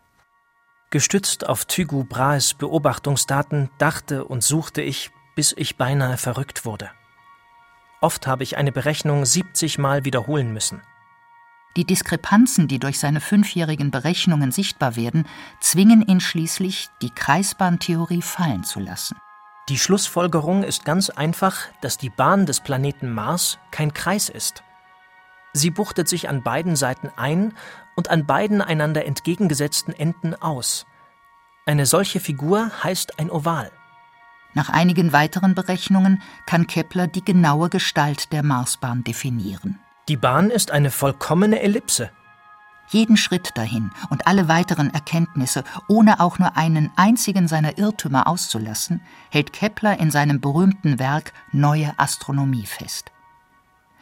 Gestützt 0.89 1.47
auf 1.47 1.67
Tycho 1.67 2.05
Brahes 2.05 2.55
Beobachtungsdaten 2.55 3.69
dachte 3.77 4.25
und 4.25 4.43
suchte 4.43 4.81
ich, 4.81 5.11
bis 5.37 5.53
ich 5.59 5.77
beinahe 5.77 6.17
verrückt 6.17 6.65
wurde. 6.65 6.89
Oft 8.01 8.27
habe 8.27 8.43
ich 8.43 8.57
eine 8.57 8.73
Berechnung 8.73 9.27
70 9.27 9.79
Mal 9.79 10.05
wiederholen 10.05 10.53
müssen. 10.53 10.83
Die 11.77 11.85
Diskrepanzen, 11.85 12.67
die 12.67 12.79
durch 12.79 12.99
seine 12.99 13.21
fünfjährigen 13.21 13.91
Berechnungen 13.91 14.51
sichtbar 14.51 14.97
werden, 14.97 15.27
zwingen 15.61 16.03
ihn 16.03 16.21
schließlich, 16.21 16.89
die 17.03 17.11
Kreisbahntheorie 17.11 18.23
fallen 18.23 18.65
zu 18.65 18.81
lassen. 18.81 19.17
Die 19.69 19.79
Schlussfolgerung 19.79 20.65
ist 20.65 20.85
ganz 20.85 21.11
einfach, 21.11 21.69
dass 21.81 21.97
die 21.97 22.11
Bahn 22.11 22.47
des 22.47 22.61
Planeten 22.61 23.13
Mars 23.13 23.59
kein 23.71 23.95
Kreis 23.95 24.29
ist. 24.29 24.65
Sie 25.53 25.71
buchtet 25.71 26.09
sich 26.09 26.29
an 26.29 26.43
beiden 26.43 26.75
Seiten 26.75 27.11
ein 27.17 27.55
und 27.95 28.09
an 28.09 28.27
beiden 28.27 28.63
einander 28.63 29.05
entgegengesetzten 29.05 29.95
Enden 29.95 30.35
aus. 30.35 30.87
Eine 31.67 31.87
solche 31.87 32.19
Figur 32.19 32.71
heißt 32.83 33.21
ein 33.21 33.31
Oval. 33.31 33.71
Nach 34.55 34.69
einigen 34.69 35.13
weiteren 35.13 35.55
Berechnungen 35.55 36.23
kann 36.47 36.67
Kepler 36.67 37.07
die 37.07 37.25
genaue 37.25 37.69
Gestalt 37.69 38.33
der 38.33 38.43
Marsbahn 38.43 39.05
definieren. 39.05 39.79
Die 40.09 40.17
Bahn 40.17 40.51
ist 40.51 40.71
eine 40.73 40.91
vollkommene 40.91 41.61
Ellipse. 41.61 42.11
Jeden 42.89 43.17
Schritt 43.17 43.51
dahin 43.55 43.93
und 44.11 44.27
alle 44.27 44.49
weiteren 44.49 44.93
Erkenntnisse, 44.93 45.63
ohne 45.89 46.19
auch 46.19 46.41
nur 46.41 46.57
einen 46.57 46.91
einzigen 46.97 47.47
seiner 47.47 47.79
Irrtümer 47.79 48.27
auszulassen, 48.27 49.01
hält 49.31 49.53
Kepler 49.53 50.01
in 50.01 50.11
seinem 50.11 50.41
berühmten 50.41 50.99
Werk 50.99 51.33
Neue 51.53 51.97
Astronomie 51.99 52.67
fest. 52.67 53.13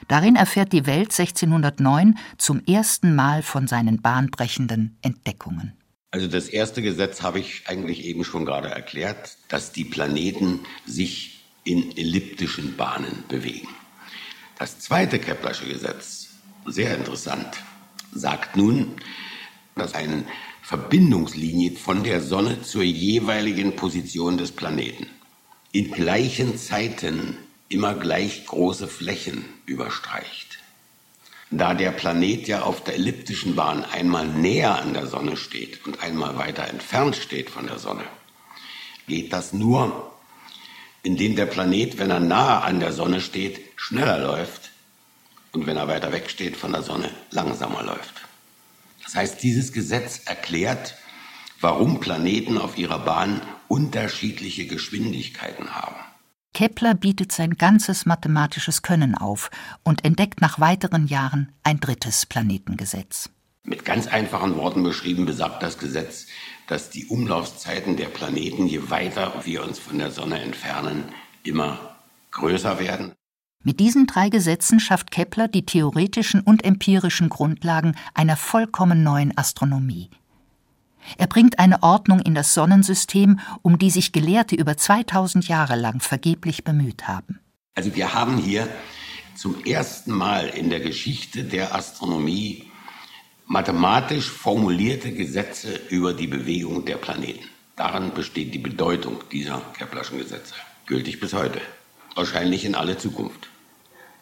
Darin 0.07 0.37
erfährt 0.37 0.73
die 0.73 0.87
Welt 0.87 1.11
1609 1.19 2.17
zum 2.39 2.61
ersten 2.65 3.15
Mal 3.15 3.43
von 3.43 3.67
seinen 3.67 4.01
bahnbrechenden 4.01 4.97
Entdeckungen. 5.03 5.78
Also 6.11 6.27
das 6.27 6.49
erste 6.49 6.81
Gesetz 6.81 7.23
habe 7.23 7.39
ich 7.39 7.65
eigentlich 7.67 8.05
eben 8.05 8.25
schon 8.25 8.47
gerade 8.47 8.69
erklärt, 8.69 9.37
dass 9.49 9.73
die 9.73 9.85
Planeten 9.85 10.61
sich 10.87 11.41
in 11.65 11.97
elliptischen 11.97 12.77
Bahnen 12.77 13.25
bewegen. 13.29 13.69
Das 14.59 14.79
zweite 14.81 15.19
Keplersche 15.19 15.67
Gesetz, 15.67 16.29
sehr 16.65 16.97
interessant, 16.97 17.63
sagt 18.13 18.57
nun, 18.57 18.97
dass 19.75 19.95
eine 19.95 20.25
Verbindungslinie 20.63 21.73
von 21.73 22.03
der 22.05 22.21
Sonne 22.23 22.63
zur 22.63 22.83
jeweiligen 22.83 23.77
Position 23.77 24.39
des 24.39 24.53
Planeten 24.53 25.07
in 25.73 25.91
gleichen 25.91 26.57
Zeiten 26.57 27.37
immer 27.69 27.95
gleich 27.95 28.47
große 28.47 28.89
Flächen 28.89 29.45
überstreicht. 29.67 30.59
Da 31.51 31.73
der 31.73 31.93
Planet 31.93 32.47
ja 32.47 32.63
auf 32.63 32.85
der 32.85 32.95
elliptischen 32.95 33.57
Bahn 33.57 33.85
einmal 33.85 34.27
näher 34.27 34.79
an 34.79 34.93
der 34.93 35.07
Sonne 35.07 35.37
steht 35.37 35.87
und 35.87 36.03
einmal 36.03 36.37
weiter 36.37 36.69
entfernt 36.69 37.17
steht 37.17 37.49
von 37.49 37.67
der 37.67 37.79
Sonne, 37.79 38.05
geht 39.07 39.33
das 39.33 39.55
nur, 39.55 40.13
indem 41.03 41.37
der 41.37 41.47
Planet, 41.47 41.99
wenn 41.99 42.11
er 42.11 42.21
nahe 42.21 42.63
an 42.63 42.81
der 42.81 42.93
Sonne 42.93 43.23
steht, 43.23 43.61
schneller 43.77 44.19
läuft 44.19 44.71
und 45.53 45.67
wenn 45.67 45.79
er 45.79 45.89
weiter 45.89 46.13
weg 46.13 46.29
steht 46.29 46.57
von 46.57 46.73
der 46.73 46.83
Sonne, 46.83 47.11
langsamer 47.31 47.83
läuft. 47.83 48.15
Das 49.05 49.15
heißt, 49.15 49.43
dieses 49.43 49.73
Gesetz 49.73 50.21
erklärt, 50.27 50.97
warum 51.63 51.99
Planeten 51.99 52.59
auf 52.59 52.77
ihrer 52.77 52.99
Bahn 52.99 53.41
unterschiedliche 53.69 54.67
Geschwindigkeiten 54.67 55.75
haben. 55.75 55.97
Kepler 56.59 56.95
bietet 56.97 57.31
sein 57.31 57.57
ganzes 57.57 58.05
mathematisches 58.05 58.83
Können 58.83 59.15
auf 59.15 59.49
und 59.85 60.05
entdeckt 60.05 60.41
nach 60.41 60.59
weiteren 60.59 61.07
Jahren 61.07 61.53
ein 61.63 61.79
drittes 61.79 62.27
Planetengesetz. 62.27 63.31
Mit 63.63 63.85
ganz 63.85 64.09
einfachen 64.09 64.57
Worten 64.57 64.83
beschrieben 64.83 65.25
besagt 65.25 65.63
das 65.63 65.79
Gesetz, 65.79 66.27
dass 66.67 66.91
die 66.91 67.07
Umlaufszeiten 67.07 67.97
der 67.97 68.07
Planeten, 68.07 68.67
je 68.67 68.91
weiter 68.91 69.43
wir 69.45 69.63
uns 69.63 69.79
von 69.79 69.99
der 69.99 70.11
Sonne 70.11 70.41
entfernen, 70.41 71.05
immer 71.45 71.95
größer 72.33 72.81
werden. 72.81 73.13
Mit 73.63 73.79
diesen 73.79 74.09
drei 74.09 74.29
Gesetzen 74.29 74.81
schafft 74.81 75.13
Kepler 75.13 75.47
die 75.47 75.65
theoretischen 75.65 76.41
und 76.41 76.65
empirischen 76.65 77.29
Grundlagen 77.29 77.95
einer 78.15 78.37
vollkommen 78.37 79.05
neuen 79.05 79.39
Astronomie. 79.39 80.11
Er 81.17 81.27
bringt 81.27 81.59
eine 81.59 81.83
Ordnung 81.83 82.21
in 82.21 82.35
das 82.35 82.55
Sonnensystem, 82.55 83.41
um 83.63 83.79
die 83.79 83.91
sich 83.91 84.13
Gelehrte 84.13 84.57
über 84.57 84.77
2000 84.77 85.49
Jahre 85.49 85.77
lang 85.77 86.01
vergeblich 86.01 86.65
bemüht 86.65 87.09
haben. 87.09 87.41
Also 87.75 87.95
wir 87.95 88.13
haben 88.13 88.39
hier 88.39 88.69
zum 89.37 89.65
ersten 89.65 90.13
Mal 90.13 90.49
in 90.49 90.69
der 90.69 90.81
Geschichte 90.81 91.45
der 91.45 91.75
Astronomie 91.75 92.65
mathematisch 93.47 94.29
formulierte 94.29 95.13
Gesetze 95.13 95.81
über 95.89 96.13
die 96.13 96.27
Bewegung 96.27 96.85
der 96.85 96.97
Planeten. 96.97 97.49
Daran 97.77 98.13
besteht 98.13 98.53
die 98.53 98.59
Bedeutung 98.59 99.23
dieser 99.31 99.63
Keplerschen 99.77 100.19
Gesetze. 100.19 100.55
Gültig 100.87 101.21
bis 101.21 101.33
heute. 101.33 101.61
Wahrscheinlich 102.15 102.65
in 102.65 102.75
alle 102.75 102.99
Zukunft. 102.99 103.49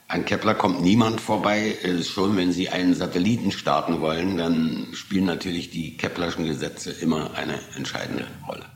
An 0.09 0.25
Kepler 0.25 0.55
kommt 0.55 0.83
niemand 0.83 1.21
vorbei. 1.21 1.77
Schon 2.03 2.37
wenn 2.37 2.53
Sie 2.53 2.69
einen 2.69 2.95
Satelliten 2.95 3.51
starten 3.51 4.01
wollen, 4.01 4.37
dann 4.37 4.89
spielen 4.93 5.25
natürlich 5.25 5.71
die 5.71 5.97
Keplerschen 5.97 6.47
Gesetze 6.47 6.93
immer 6.93 7.35
eine 7.35 7.59
entscheidende 7.77 8.27
Rolle. 8.47 8.67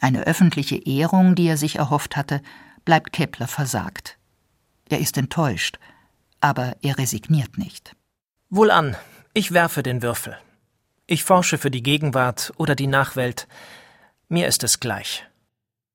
Eine 0.00 0.26
öffentliche 0.26 0.76
Ehrung, 0.76 1.34
die 1.34 1.46
er 1.46 1.56
sich 1.56 1.76
erhofft 1.76 2.16
hatte, 2.16 2.42
bleibt 2.84 3.12
Kepler 3.12 3.48
versagt. 3.48 4.18
Er 4.90 4.98
ist 4.98 5.16
enttäuscht, 5.16 5.78
aber 6.40 6.76
er 6.82 6.98
resigniert 6.98 7.56
nicht. 7.56 7.96
Wohlan, 8.50 8.96
ich 9.32 9.52
werfe 9.52 9.82
den 9.82 10.02
Würfel. 10.02 10.36
Ich 11.06 11.24
forsche 11.24 11.56
für 11.56 11.70
die 11.70 11.82
Gegenwart 11.82 12.52
oder 12.56 12.74
die 12.74 12.86
Nachwelt. 12.86 13.48
Mir 14.28 14.46
ist 14.46 14.62
es 14.62 14.80
gleich. 14.80 15.24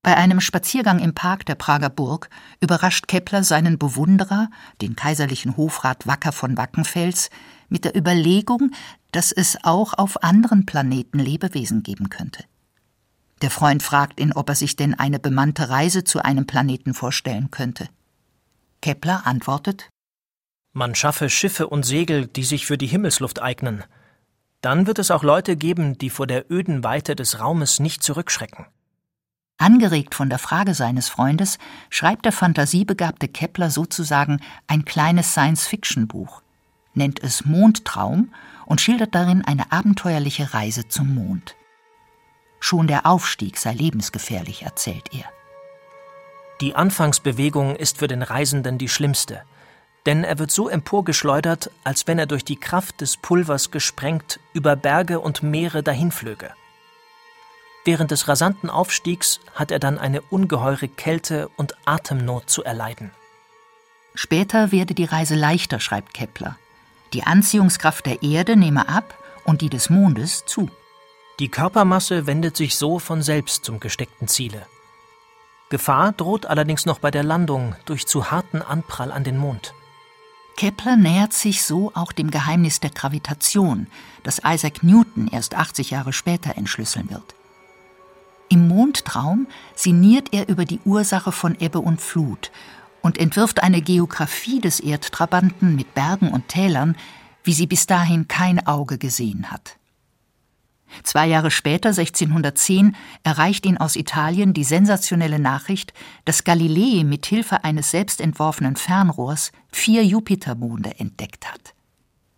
Bei 0.01 0.15
einem 0.15 0.39
Spaziergang 0.39 0.99
im 0.99 1.13
Park 1.13 1.45
der 1.45 1.55
Prager 1.55 1.89
Burg 1.89 2.29
überrascht 2.61 3.07
Kepler 3.07 3.43
seinen 3.43 3.77
Bewunderer, 3.77 4.49
den 4.81 4.95
kaiserlichen 4.95 5.57
Hofrat 5.57 6.07
Wacker 6.07 6.31
von 6.31 6.55
Wackenfels, 6.55 7.29
mit 7.67 7.83
der 7.83 7.95
Überlegung, 7.95 8.71
dass 9.11 9.31
es 9.31 9.57
auch 9.63 9.93
auf 9.93 10.23
anderen 10.23 10.65
Planeten 10.65 11.19
Lebewesen 11.19 11.83
geben 11.83 12.09
könnte. 12.09 12.45
Der 13.41 13.51
Freund 13.51 13.83
fragt 13.83 14.19
ihn, 14.19 14.33
ob 14.33 14.49
er 14.49 14.55
sich 14.55 14.75
denn 14.75 14.93
eine 14.93 15.19
bemannte 15.19 15.69
Reise 15.69 16.03
zu 16.03 16.23
einem 16.23 16.45
Planeten 16.45 16.93
vorstellen 16.93 17.51
könnte. 17.51 17.87
Kepler 18.81 19.27
antwortet 19.27 19.89
Man 20.73 20.95
schaffe 20.95 21.29
Schiffe 21.29 21.67
und 21.67 21.83
Segel, 21.83 22.27
die 22.27 22.43
sich 22.43 22.65
für 22.65 22.77
die 22.77 22.87
Himmelsluft 22.87 23.41
eignen. 23.41 23.83
Dann 24.61 24.87
wird 24.87 24.99
es 24.99 25.11
auch 25.11 25.23
Leute 25.23 25.55
geben, 25.57 25.97
die 25.97 26.09
vor 26.09 26.27
der 26.27 26.49
öden 26.51 26.83
Weite 26.83 27.15
des 27.15 27.39
Raumes 27.39 27.79
nicht 27.79 28.03
zurückschrecken. 28.03 28.65
Angeregt 29.61 30.15
von 30.15 30.29
der 30.29 30.39
Frage 30.39 30.73
seines 30.73 31.09
Freundes 31.09 31.59
schreibt 31.89 32.23
der 32.23 32.31
fantasiebegabte 32.31 33.27
Kepler 33.27 33.69
sozusagen 33.69 34.39
ein 34.67 34.85
kleines 34.85 35.31
Science-Fiction-Buch, 35.33 36.41
nennt 36.93 37.21
es 37.21 37.43
Mondtraum 37.43 38.33
und 38.65 38.79
schildert 38.79 39.13
darin 39.13 39.43
eine 39.43 39.69
abenteuerliche 39.71 40.53
Reise 40.53 40.87
zum 40.87 41.13
Mond. 41.13 41.57
Schon 42.61 42.87
der 42.87 43.05
Aufstieg 43.05 43.57
sei 43.57 43.73
lebensgefährlich, 43.73 44.63
erzählt 44.63 45.13
er. 45.13 45.25
Die 46.61 46.75
Anfangsbewegung 46.75 47.75
ist 47.75 47.97
für 47.97 48.07
den 48.07 48.21
Reisenden 48.21 48.77
die 48.77 48.89
schlimmste, 48.89 49.43
denn 50.05 50.23
er 50.23 50.39
wird 50.39 50.51
so 50.51 50.69
emporgeschleudert, 50.69 51.69
als 51.83 52.07
wenn 52.07 52.17
er 52.17 52.27
durch 52.27 52.45
die 52.45 52.59
Kraft 52.59 53.01
des 53.01 53.17
Pulvers 53.17 53.71
gesprengt 53.71 54.39
über 54.53 54.77
Berge 54.77 55.19
und 55.19 55.43
Meere 55.43 55.83
dahinflöge. 55.83 56.53
Während 57.85 58.11
des 58.11 58.27
rasanten 58.27 58.69
Aufstiegs 58.69 59.39
hat 59.53 59.71
er 59.71 59.79
dann 59.79 59.97
eine 59.97 60.21
ungeheure 60.21 60.87
Kälte 60.87 61.49
und 61.55 61.75
Atemnot 61.85 62.49
zu 62.49 62.63
erleiden. 62.63 63.11
Später 64.15 64.71
werde 64.71 64.93
die 64.93 65.05
Reise 65.05 65.35
leichter, 65.35 65.79
schreibt 65.79 66.13
Kepler. 66.13 66.57
Die 67.13 67.23
Anziehungskraft 67.23 68.05
der 68.05 68.21
Erde 68.21 68.55
nehme 68.55 68.89
ab 68.89 69.17
und 69.45 69.61
die 69.61 69.69
des 69.69 69.89
Mondes 69.89 70.45
zu. 70.45 70.69
Die 71.39 71.49
Körpermasse 71.49 72.27
wendet 72.27 72.57
sich 72.57 72.75
so 72.75 72.99
von 72.99 73.21
selbst 73.21 73.63
zum 73.63 73.79
gesteckten 73.79 74.27
Ziele. 74.27 74.65
Gefahr 75.69 76.11
droht 76.11 76.47
allerdings 76.47 76.85
noch 76.85 76.99
bei 76.99 77.11
der 77.11 77.23
Landung 77.23 77.75
durch 77.85 78.07
zu 78.07 78.29
harten 78.29 78.61
Anprall 78.61 79.11
an 79.11 79.23
den 79.23 79.37
Mond. 79.37 79.73
Kepler 80.57 80.97
nähert 80.97 81.31
sich 81.31 81.63
so 81.63 81.91
auch 81.95 82.11
dem 82.11 82.31
Geheimnis 82.31 82.81
der 82.81 82.89
Gravitation, 82.89 83.87
das 84.23 84.41
Isaac 84.45 84.83
Newton 84.83 85.29
erst 85.31 85.55
80 85.55 85.91
Jahre 85.91 86.11
später 86.11 86.57
entschlüsseln 86.57 87.09
wird. 87.09 87.35
Im 88.49 88.67
Mondtraum 88.67 89.47
sinniert 89.75 90.33
er 90.33 90.49
über 90.49 90.65
die 90.65 90.79
Ursache 90.83 91.31
von 91.31 91.55
Ebbe 91.59 91.79
und 91.79 92.01
Flut 92.01 92.51
und 93.01 93.19
entwirft 93.19 93.61
eine 93.61 93.81
Geographie 93.81 94.59
des 94.59 94.79
Erdtrabanten 94.79 95.75
mit 95.75 95.93
Bergen 95.93 96.29
und 96.29 96.47
Tälern, 96.47 96.97
wie 97.43 97.53
sie 97.53 97.67
bis 97.67 97.85
dahin 97.85 98.27
kein 98.27 98.65
Auge 98.65 98.97
gesehen 98.97 99.51
hat. 99.51 99.77
Zwei 101.03 101.27
Jahre 101.27 101.51
später, 101.51 101.89
1610, 101.89 102.95
erreicht 103.23 103.67
ihn 103.67 103.77
aus 103.77 103.95
Italien 103.95 104.53
die 104.53 104.63
sensationelle 104.63 105.37
Nachricht, 105.37 105.93
dass 106.25 106.43
Galilei 106.43 107.03
mit 107.03 107.27
Hilfe 107.27 107.63
eines 107.63 107.91
selbstentworfenen 107.91 108.75
Fernrohrs 108.75 109.51
vier 109.71 110.03
Jupitermonde 110.03 110.99
entdeckt 110.99 111.51
hat. 111.51 111.75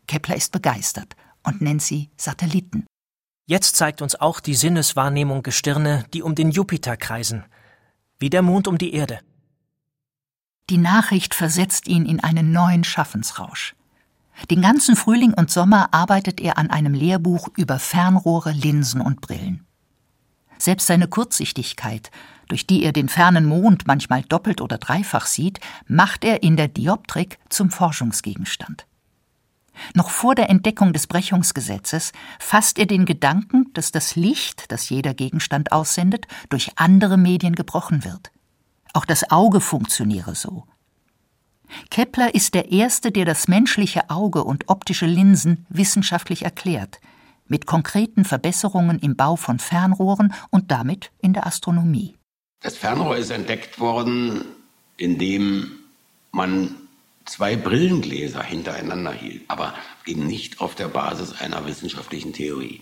Kepler 0.08 0.36
ist 0.36 0.52
begeistert 0.52 1.16
und 1.44 1.62
nennt 1.62 1.82
sie 1.82 2.10
Satelliten. 2.18 2.86
Jetzt 3.52 3.76
zeigt 3.76 4.02
uns 4.02 4.16
auch 4.16 4.40
die 4.40 4.54
Sinneswahrnehmung 4.54 5.44
Gestirne, 5.44 6.06
die 6.14 6.24
um 6.24 6.36
den 6.36 6.52
Jupiter 6.52 6.96
kreisen, 6.96 7.44
wie 8.18 8.30
der 8.30 8.44
Mond 8.44 8.66
um 8.66 8.78
die 8.78 8.94
Erde. 8.94 9.20
Die 10.70 10.78
Nachricht 10.78 11.36
versetzt 11.36 11.90
ihn 11.90 12.06
in 12.06 12.22
einen 12.22 12.54
neuen 12.54 12.86
Schaffensrausch. 12.86 13.76
Den 14.50 14.62
ganzen 14.62 14.96
Frühling 14.96 15.34
und 15.34 15.52
Sommer 15.52 15.94
arbeitet 15.94 16.40
er 16.40 16.58
an 16.58 16.70
einem 16.70 16.94
Lehrbuch 16.94 17.50
über 17.58 17.78
Fernrohre, 17.78 18.54
Linsen 18.54 19.02
und 19.02 19.20
Brillen. 19.20 19.68
Selbst 20.58 20.88
seine 20.88 21.10
Kurzsichtigkeit, 21.10 22.10
durch 22.48 22.66
die 22.66 22.86
er 22.86 22.94
den 22.94 23.10
fernen 23.10 23.44
Mond 23.44 23.86
manchmal 23.86 24.22
doppelt 24.22 24.62
oder 24.62 24.78
dreifach 24.78 25.26
sieht, 25.26 25.60
macht 25.88 26.24
er 26.24 26.42
in 26.42 26.56
der 26.56 26.70
Dioptrik 26.70 27.38
zum 27.50 27.70
Forschungsgegenstand. 27.70 28.86
Noch 29.94 30.10
vor 30.10 30.36
der 30.36 30.50
Entdeckung 30.50 30.94
des 30.94 31.08
Brechungsgesetzes 31.08 32.12
fasst 32.40 32.78
er 32.78 32.86
den 32.86 33.06
Gedanken, 33.06 33.72
dass 33.74 33.92
das 33.92 34.16
Licht, 34.16 34.72
das 34.72 34.90
jeder 34.90 35.14
Gegenstand 35.14 35.72
aussendet, 35.72 36.28
durch 36.50 36.72
andere 36.76 37.18
Medien 37.18 37.56
gebrochen 37.56 38.04
wird. 38.04 38.32
Auch 38.94 39.06
das 39.06 39.32
Auge 39.32 39.62
funktioniere 39.62 40.36
so. 40.36 40.66
Kepler 41.90 42.36
ist 42.36 42.54
der 42.54 42.72
Erste, 42.72 43.12
der 43.12 43.26
das 43.26 43.48
menschliche 43.48 44.10
Auge 44.10 44.44
und 44.44 44.68
optische 44.68 45.06
Linsen 45.06 45.66
wissenschaftlich 45.70 46.44
erklärt, 46.44 47.00
mit 47.48 47.66
konkreten 47.66 48.26
Verbesserungen 48.26 49.00
im 49.00 49.16
Bau 49.16 49.36
von 49.36 49.60
Fernrohren 49.60 50.34
und 50.50 50.72
damit 50.72 51.12
in 51.22 51.34
der 51.34 51.46
Astronomie. 51.48 52.18
Das 52.62 52.78
Fernrohr 52.78 53.18
ist 53.18 53.32
entdeckt 53.32 53.80
worden, 53.80 54.44
indem 54.98 55.72
man 56.32 56.76
zwei 57.26 57.56
Brillengläser 57.56 58.44
hintereinander 58.44 59.14
hielt, 59.14 59.44
aber 59.48 59.74
eben 60.06 60.26
nicht 60.26 60.62
auf 60.62 60.76
der 60.76 60.88
Basis 60.88 61.40
einer 61.40 61.66
wissenschaftlichen 61.66 62.34
Theorie. 62.34 62.82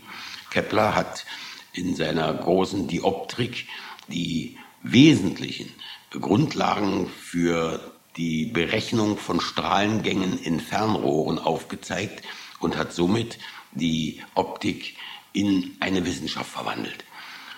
Kepler 0.50 0.96
hat 0.96 1.26
in 1.74 1.96
seiner 1.96 2.34
großen 2.34 2.88
Dioptrik 2.88 3.68
die 4.08 4.58
wesentlichen 4.82 5.72
Grundlagen 6.12 7.08
für 7.08 7.80
die 8.18 8.46
Berechnung 8.46 9.18
von 9.18 9.40
Strahlengängen 9.40 10.40
in 10.40 10.60
Fernrohren 10.60 11.38
aufgezeigt 11.38 12.24
und 12.60 12.76
hat 12.76 12.94
somit 12.94 13.38
die 13.72 14.22
Optik 14.34 14.96
in 15.32 15.78
eine 15.80 16.06
Wissenschaft 16.06 16.50
verwandelt, 16.50 17.06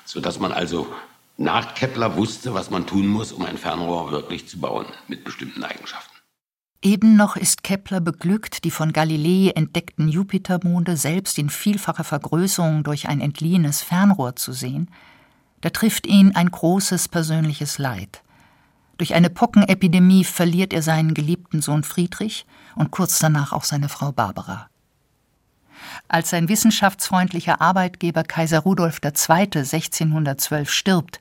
sodass 0.03 0.39
man 0.39 0.51
also 0.51 0.93
nach 1.37 1.73
Kepler 1.73 2.17
wusste, 2.17 2.53
was 2.53 2.69
man 2.69 2.85
tun 2.85 3.07
muss, 3.07 3.31
um 3.31 3.45
ein 3.45 3.57
Fernrohr 3.57 4.11
wirklich 4.11 4.47
zu 4.47 4.59
bauen 4.59 4.85
mit 5.07 5.23
bestimmten 5.23 5.63
Eigenschaften. 5.63 6.10
Eben 6.83 7.15
noch 7.15 7.35
ist 7.35 7.63
Kepler 7.63 8.01
beglückt, 8.01 8.63
die 8.63 8.71
von 8.71 8.91
Galilei 8.91 9.51
entdeckten 9.51 10.07
Jupitermonde 10.07 10.97
selbst 10.97 11.37
in 11.37 11.51
vielfacher 11.51 12.03
Vergrößerung 12.03 12.83
durch 12.83 13.07
ein 13.07 13.21
entliehenes 13.21 13.83
Fernrohr 13.83 14.35
zu 14.35 14.51
sehen, 14.51 14.89
da 15.61 15.69
trifft 15.69 16.07
ihn 16.07 16.35
ein 16.35 16.49
großes 16.49 17.07
persönliches 17.07 17.77
Leid. 17.77 18.23
Durch 18.97 19.13
eine 19.13 19.29
Pockenepidemie 19.29 20.23
verliert 20.23 20.73
er 20.73 20.81
seinen 20.81 21.13
geliebten 21.13 21.61
Sohn 21.61 21.83
Friedrich 21.83 22.47
und 22.75 22.89
kurz 22.89 23.19
danach 23.19 23.51
auch 23.51 23.63
seine 23.63 23.87
Frau 23.87 24.11
Barbara. 24.11 24.67
Als 26.07 26.31
sein 26.31 26.49
wissenschaftsfreundlicher 26.49 27.61
Arbeitgeber 27.61 28.23
Kaiser 28.23 28.59
Rudolf 28.59 29.01
II. 29.03 29.11
1612 29.11 30.71
stirbt, 30.71 31.19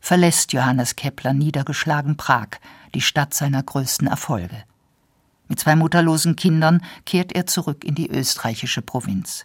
verlässt 0.00 0.52
Johannes 0.52 0.94
Kepler 0.94 1.32
niedergeschlagen 1.32 2.16
Prag, 2.16 2.48
die 2.94 3.00
Stadt 3.00 3.34
seiner 3.34 3.62
größten 3.64 4.06
Erfolge. 4.06 4.64
Mit 5.52 5.60
zwei 5.60 5.76
mutterlosen 5.76 6.34
Kindern 6.34 6.80
kehrt 7.04 7.32
er 7.32 7.46
zurück 7.46 7.84
in 7.84 7.94
die 7.94 8.08
österreichische 8.08 8.80
Provinz. 8.80 9.44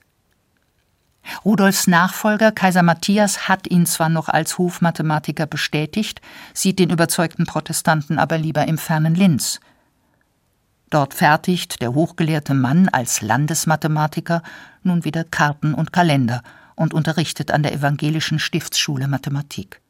Rudolfs 1.43 1.85
Nachfolger 1.85 2.53
Kaiser 2.53 2.81
Matthias 2.81 3.49
hat 3.49 3.67
ihn 3.67 3.85
zwar 3.85 4.07
noch 4.07 4.29
als 4.29 4.57
Hofmathematiker 4.57 5.47
bestätigt, 5.47 6.21
sieht 6.53 6.79
den 6.79 6.91
überzeugten 6.91 7.45
Protestanten 7.45 8.19
aber 8.19 8.37
lieber 8.37 8.65
im 8.69 8.77
fernen 8.77 9.15
Linz. 9.15 9.59
Dort 10.89 11.13
fertigt 11.13 11.81
der 11.81 11.93
hochgelehrte 11.93 12.53
Mann 12.53 12.87
als 12.87 13.21
Landesmathematiker 13.21 14.43
nun 14.83 15.03
wieder 15.03 15.25
Karten 15.25 15.73
und 15.73 15.91
Kalender 15.91 16.41
und 16.77 16.93
unterrichtet 16.93 17.51
an 17.51 17.63
der 17.63 17.73
evangelischen 17.73 18.39
Stiftsschule 18.39 19.09
Mathematik. 19.09 19.81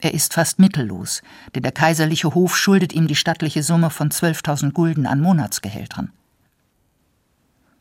Er 0.00 0.14
ist 0.14 0.34
fast 0.34 0.58
mittellos, 0.58 1.22
denn 1.54 1.62
der 1.62 1.72
kaiserliche 1.72 2.34
Hof 2.34 2.56
schuldet 2.56 2.92
ihm 2.92 3.08
die 3.08 3.16
stattliche 3.16 3.62
Summe 3.62 3.90
von 3.90 4.10
12.000 4.10 4.72
Gulden 4.72 5.06
an 5.06 5.20
Monatsgehältern. 5.20 6.12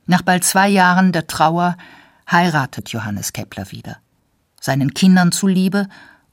Nach 0.07 0.21
bald 0.21 0.43
zwei 0.43 0.67
Jahren 0.67 1.11
der 1.11 1.27
Trauer 1.27 1.77
heiratet 2.29 2.89
Johannes 2.89 3.33
Kepler 3.33 3.71
wieder. 3.71 3.97
Seinen 4.59 4.93
Kindern 4.93 5.31
zuliebe 5.31 5.87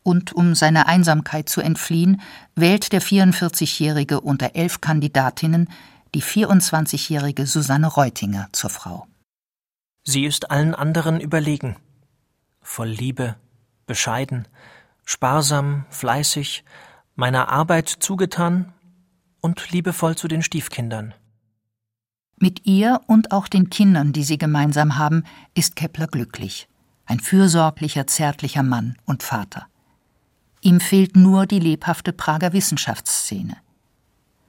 Und 0.06 0.34
um 0.34 0.54
seiner 0.54 0.86
Einsamkeit 0.86 1.48
zu 1.48 1.62
entfliehen, 1.62 2.20
wählt 2.54 2.92
der 2.92 3.00
44-Jährige 3.00 4.20
unter 4.20 4.54
elf 4.54 4.82
Kandidatinnen 4.82 5.70
die 6.14 6.22
24-jährige 6.22 7.46
Susanne 7.46 7.86
Reutinger 7.86 8.48
zur 8.52 8.68
Frau. 8.68 9.06
Sie 10.04 10.26
ist 10.26 10.50
allen 10.50 10.74
anderen 10.74 11.20
überlegen. 11.20 11.76
Voll 12.60 12.88
Liebe, 12.88 13.36
bescheiden, 13.86 14.46
sparsam, 15.04 15.84
fleißig, 15.90 16.64
meiner 17.14 17.48
Arbeit 17.48 17.88
zugetan 17.88 18.72
und 19.40 19.70
liebevoll 19.70 20.16
zu 20.16 20.28
den 20.28 20.42
Stiefkindern. 20.42 21.14
Mit 22.36 22.66
ihr 22.66 23.00
und 23.06 23.32
auch 23.32 23.46
den 23.48 23.70
Kindern, 23.70 24.12
die 24.12 24.24
sie 24.24 24.38
gemeinsam 24.38 24.98
haben, 24.98 25.24
ist 25.54 25.76
Kepler 25.76 26.08
glücklich. 26.08 26.68
Ein 27.06 27.20
fürsorglicher, 27.20 28.06
zärtlicher 28.06 28.62
Mann 28.62 28.96
und 29.04 29.22
Vater. 29.22 29.66
Ihm 30.60 30.80
fehlt 30.80 31.14
nur 31.14 31.46
die 31.46 31.60
lebhafte 31.60 32.12
Prager 32.12 32.52
Wissenschaftsszene. 32.52 33.56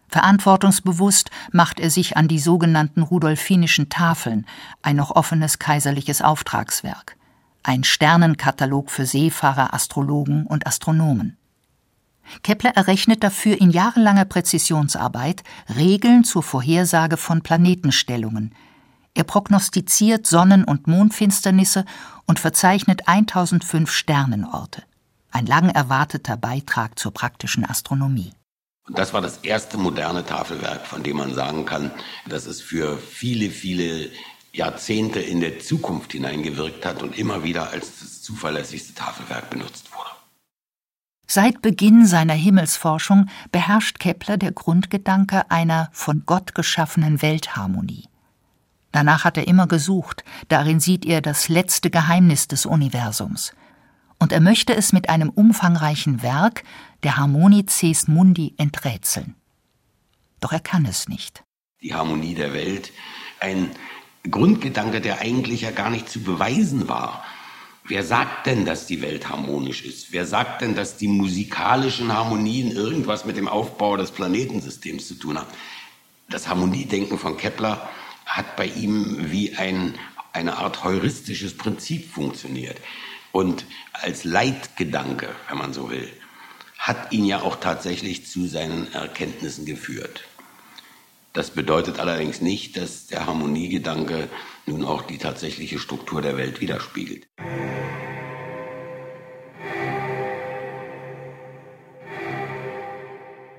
Verantwortungsbewusst 0.08 1.30
macht 1.52 1.80
er 1.80 1.89
sich 1.89 2.15
an 2.15 2.30
die 2.30 2.39
sogenannten 2.39 3.02
Rudolfinischen 3.02 3.89
Tafeln, 3.89 4.46
ein 4.82 4.96
noch 4.96 5.12
offenes 5.12 5.60
kaiserliches 5.60 6.22
Auftragswerk, 6.22 7.18
ein 7.65 7.84
Sternenkatalog 7.84 8.91
für 8.91 9.08
Seefahrer, 9.08 9.73
Astrologen 9.73 10.45
und 10.45 10.67
Astronomen. 10.67 11.38
Kepler 12.43 12.71
errechnet 12.71 13.23
dafür 13.23 13.60
in 13.60 13.71
jahrelanger 13.71 14.25
Präzisionsarbeit 14.25 15.43
Regeln 15.75 16.23
zur 16.23 16.43
Vorhersage 16.43 17.17
von 17.17 17.41
Planetenstellungen. 17.41 18.54
Er 19.15 19.23
prognostiziert 19.23 20.28
Sonnen- 20.28 20.63
und 20.63 20.88
Mondfinsternisse 20.88 21.86
und 22.28 22.39
verzeichnet 22.39 23.08
1005 23.08 23.91
Sternenorte. 23.91 24.84
Ein 25.32 25.47
lang 25.47 25.69
erwarteter 25.69 26.38
Beitrag 26.38 26.99
zur 26.99 27.13
praktischen 27.13 27.65
Astronomie. 27.65 28.32
Und 28.88 28.99
das 28.99 29.13
war 29.13 29.21
das 29.21 29.38
erste 29.38 29.78
moderne 29.78 30.23
Tafelwerk, 30.23 30.86
von 30.86 31.01
dem 31.01 31.17
man 31.17 31.34
sagen 31.34 31.65
kann, 31.65 31.91
dass 32.28 32.45
es 32.45 32.62
für 32.62 32.97
viele, 32.97 33.49
viele 33.49 34.12
Jahrzehnte 34.56 35.20
in 35.20 35.41
der 35.41 35.60
Zukunft 35.60 36.13
hineingewirkt 36.13 36.86
hat 36.86 37.04
und 37.04 37.18
immer 37.18 37.44
wieder 37.44 37.70
als 37.72 38.00
das 38.00 38.22
zuverlässigste 38.22 38.94
Tafelwerk 38.94 39.50
benutzt 39.50 39.94
wurde. 39.94 40.10
Seit 41.28 41.62
Beginn 41.62 42.06
seiner 42.06 42.34
Himmelsforschung 42.34 43.28
beherrscht 43.52 44.00
Kepler 44.00 44.38
der 44.38 44.52
Grundgedanke 44.52 45.50
einer 45.52 45.89
von 45.91 46.24
Gott 46.26 46.56
geschaffenen 46.56 47.22
Weltharmonie. 47.22 48.08
Danach 48.91 49.26
hat 49.26 49.38
er 49.38 49.48
immer 49.48 49.68
gesucht, 49.68 50.24
darin 50.48 50.80
sieht 50.80 51.06
er 51.06 51.22
das 51.22 51.50
letzte 51.50 51.89
Geheimnis 51.89 52.48
des 52.48 52.65
Universums. 52.65 53.54
Und 54.20 54.32
er 54.32 54.39
möchte 54.39 54.74
es 54.74 54.94
mit 54.94 55.10
einem 55.10 55.30
umfangreichen 55.30 56.22
Werk, 56.22 56.63
der 57.04 57.18
Harmonices 57.18 58.08
Mundi, 58.08 58.54
enträtseln. 58.58 59.36
Doch 60.39 60.54
er 60.54 60.62
kann 60.62 60.86
es 60.86 61.10
nicht. 61.10 61.44
Die 61.82 61.94
Harmonie 61.94 62.36
der 62.36 62.54
Welt, 62.54 62.94
ein 63.41 63.72
Grundgedanke, 64.30 65.02
der 65.02 65.20
eigentlich 65.20 65.62
ja 65.62 65.72
gar 65.72 65.90
nicht 65.90 66.10
zu 66.10 66.22
beweisen 66.22 66.88
war. 66.88 67.24
Wer 67.88 68.04
sagt 68.04 68.48
denn, 68.48 68.66
dass 68.66 68.88
die 68.88 69.02
Welt 69.02 69.30
harmonisch 69.30 69.84
ist? 69.84 70.12
Wer 70.12 70.26
sagt 70.26 70.62
denn, 70.62 70.76
dass 70.76 70.98
die 70.98 71.08
musikalischen 71.08 72.12
Harmonien 72.12 72.72
irgendwas 72.72 73.26
mit 73.26 73.38
dem 73.38 73.48
Aufbau 73.48 73.96
des 73.96 74.12
Planetensystems 74.12 75.08
zu 75.08 75.16
tun 75.16 75.38
haben? 75.38 75.50
Das 76.30 76.48
Harmoniedenken 76.48 77.20
von 77.20 77.38
Kepler 77.38 77.88
hat 78.26 78.56
bei 78.56 78.66
ihm 78.66 79.32
wie 79.32 79.56
ein, 79.56 79.94
eine 80.34 80.58
Art 80.58 80.84
heuristisches 80.84 81.56
Prinzip 81.56 82.12
funktioniert. 82.12 82.78
Und 83.32 83.66
als 83.94 84.24
Leitgedanke, 84.24 85.30
wenn 85.50 85.58
man 85.58 85.74
so 85.74 85.92
will, 85.92 86.12
hat 86.80 87.12
ihn 87.12 87.26
ja 87.26 87.42
auch 87.42 87.58
tatsächlich 87.58 88.26
zu 88.26 88.48
seinen 88.48 88.92
Erkenntnissen 88.94 89.66
geführt. 89.66 90.24
Das 91.36 91.52
bedeutet 91.52 92.00
allerdings 92.00 92.39
nicht, 92.39 92.78
dass 92.78 93.08
der 93.08 93.26
Harmoniegedanke 93.26 94.30
nun 94.65 94.86
auch 94.86 95.02
die 95.02 95.17
tatsächliche 95.17 95.80
Struktur 95.80 96.21
der 96.21 96.38
Welt 96.38 96.62
widerspiegelt. 96.62 97.28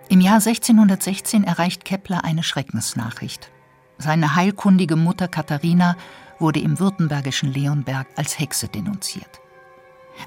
Im 0.08 0.22
Jahr 0.22 0.36
1616 0.36 1.44
erreicht 1.44 1.84
Kepler 1.84 2.24
eine 2.24 2.42
Schreckensnachricht. 2.42 3.50
Seine 3.98 4.34
heilkundige 4.34 4.96
Mutter 4.96 5.28
Katharina 5.28 5.96
wurde 6.38 6.60
im 6.60 6.78
württembergischen 6.78 7.52
Leonberg 7.52 8.06
als 8.16 8.38
Hexe 8.38 8.68
denunziert. 8.68 9.40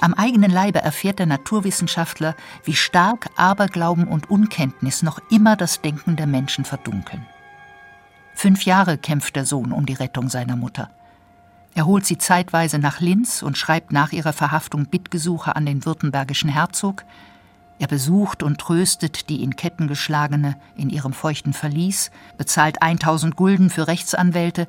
Am 0.02 0.14
eigenen 0.14 0.52
Leibe 0.52 0.84
erfährt 0.84 1.18
der 1.18 1.26
Naturwissenschaftler, 1.26 2.36
wie 2.64 2.76
stark 2.76 3.32
Aberglauben 3.38 4.08
und 4.08 4.30
Unkenntnis 4.30 5.02
noch 5.02 5.20
immer 5.32 5.56
das 5.56 5.82
Denken 5.82 6.16
der 6.16 6.28
Menschen 6.28 6.64
verdunkeln. 6.64 7.26
Fünf 8.40 8.64
Jahre 8.64 8.98
kämpft 8.98 9.36
der 9.36 9.46
Sohn 9.46 9.74
um 9.74 9.86
die 9.86 9.96
Rettung 9.96 10.30
seiner 10.30 10.56
Mutter. 10.56 10.90
Er 11.76 11.86
holt 11.86 12.06
sie 12.06 12.18
zeitweise 12.18 12.80
nach 12.80 13.02
Linz 13.02 13.44
und 13.44 13.58
schreibt 13.58 13.92
nach 13.92 14.14
ihrer 14.14 14.32
Verhaftung 14.32 14.86
Bittgesuche 14.86 15.58
an 15.58 15.66
den 15.66 15.84
württembergischen 15.84 16.50
Herzog. 16.50 17.04
Er 17.80 17.88
besucht 17.88 18.42
und 18.42 18.58
tröstet 18.58 19.28
die 19.28 19.44
in 19.44 19.58
Ketten 19.58 19.90
geschlagene 19.90 20.56
in 20.78 20.90
ihrem 20.90 21.12
feuchten 21.12 21.52
Verlies, 21.52 22.12
bezahlt 22.38 22.82
1000 22.82 23.36
Gulden 23.36 23.70
für 23.70 23.88
Rechtsanwälte 23.88 24.68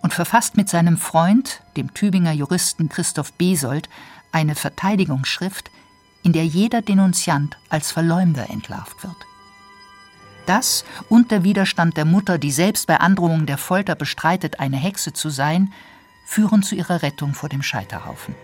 und 0.00 0.14
verfasst 0.14 0.56
mit 0.56 0.70
seinem 0.70 0.96
Freund, 0.96 1.60
dem 1.76 1.92
Tübinger 1.92 2.32
Juristen 2.32 2.88
Christoph 2.88 3.34
Besold, 3.34 3.90
eine 4.32 4.54
Verteidigungsschrift, 4.54 5.70
in 6.22 6.32
der 6.32 6.46
jeder 6.46 6.80
Denunziant 6.80 7.58
als 7.68 7.92
Verleumder 7.92 8.48
entlarvt 8.48 9.02
wird. 9.02 9.16
Das 10.46 10.84
und 11.08 11.30
der 11.30 11.44
Widerstand 11.44 11.96
der 11.96 12.04
Mutter, 12.04 12.38
die 12.38 12.50
selbst 12.50 12.86
bei 12.86 12.98
Androhung 12.98 13.46
der 13.46 13.58
Folter 13.58 13.94
bestreitet, 13.94 14.60
eine 14.60 14.76
Hexe 14.76 15.12
zu 15.12 15.30
sein, 15.30 15.72
führen 16.26 16.62
zu 16.62 16.74
ihrer 16.74 17.02
Rettung 17.02 17.34
vor 17.34 17.48
dem 17.48 17.62
Scheiterhaufen. 17.62 18.34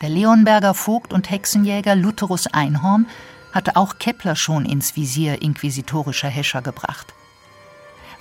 Der 0.00 0.08
Leonberger 0.08 0.74
Vogt 0.74 1.12
und 1.12 1.30
Hexenjäger 1.30 1.94
Lutherus 1.94 2.48
Einhorn 2.48 3.06
hatte 3.52 3.76
auch 3.76 3.98
Kepler 3.98 4.34
schon 4.34 4.64
ins 4.64 4.96
Visier 4.96 5.42
inquisitorischer 5.42 6.28
Häscher 6.28 6.62
gebracht. 6.62 7.14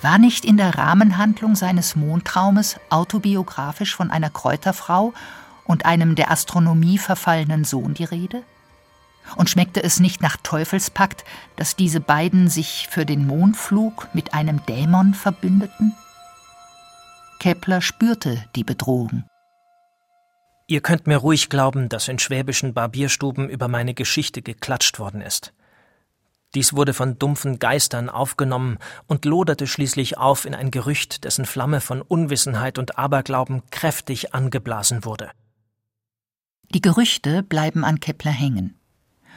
War 0.01 0.17
nicht 0.17 0.45
in 0.45 0.57
der 0.57 0.77
Rahmenhandlung 0.77 1.55
seines 1.55 1.95
Mondtraumes 1.95 2.79
autobiografisch 2.89 3.95
von 3.95 4.11
einer 4.11 4.29
Kräuterfrau 4.29 5.13
und 5.63 5.85
einem 5.85 6.15
der 6.15 6.31
Astronomie 6.31 6.97
verfallenen 6.97 7.63
Sohn 7.63 7.93
die 7.93 8.03
Rede? 8.03 8.43
Und 9.35 9.49
schmeckte 9.49 9.81
es 9.83 9.99
nicht 9.99 10.21
nach 10.21 10.37
Teufelspakt, 10.37 11.23
dass 11.55 11.75
diese 11.75 11.99
beiden 11.99 12.49
sich 12.49 12.87
für 12.89 13.05
den 13.05 13.25
Mondflug 13.25 14.09
mit 14.13 14.33
einem 14.33 14.65
Dämon 14.65 15.13
verbündeten? 15.13 15.95
Kepler 17.39 17.81
spürte 17.81 18.43
die 18.55 18.63
Bedrohung. 18.63 19.23
Ihr 20.67 20.81
könnt 20.81 21.07
mir 21.07 21.17
ruhig 21.17 21.49
glauben, 21.49 21.89
dass 21.89 22.07
in 22.07 22.19
schwäbischen 22.19 22.73
Barbierstuben 22.73 23.49
über 23.49 23.67
meine 23.67 23.93
Geschichte 23.93 24.41
geklatscht 24.41 24.99
worden 24.99 25.21
ist. 25.21 25.53
Dies 26.53 26.73
wurde 26.73 26.93
von 26.93 27.17
dumpfen 27.17 27.59
Geistern 27.59 28.09
aufgenommen 28.09 28.77
und 29.07 29.25
loderte 29.25 29.67
schließlich 29.67 30.17
auf 30.17 30.45
in 30.45 30.53
ein 30.53 30.69
Gerücht, 30.69 31.23
dessen 31.23 31.45
Flamme 31.45 31.79
von 31.79 32.01
Unwissenheit 32.01 32.77
und 32.77 32.97
Aberglauben 32.97 33.63
kräftig 33.71 34.33
angeblasen 34.33 35.05
wurde. 35.05 35.31
Die 36.73 36.81
Gerüchte 36.81 37.43
bleiben 37.43 37.83
an 37.83 37.99
Kepler 37.99 38.31
hängen. 38.31 38.77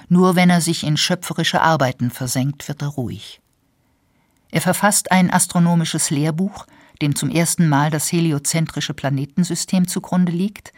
Nur 0.08 0.36
wenn 0.36 0.50
er 0.50 0.60
sich 0.60 0.84
in 0.84 0.96
schöpferische 0.96 1.60
Arbeiten 1.60 2.10
versenkt, 2.10 2.68
wird 2.68 2.82
er 2.82 2.88
ruhig. 2.88 3.40
Er 4.50 4.60
verfasst 4.60 5.10
ein 5.10 5.32
astronomisches 5.32 6.10
Lehrbuch, 6.10 6.66
dem 7.02 7.16
zum 7.16 7.30
ersten 7.30 7.68
Mal 7.68 7.90
das 7.90 8.12
heliozentrische 8.12 8.94
Planetensystem 8.94 9.88
zugrunde 9.88 10.32
liegt. 10.32 10.72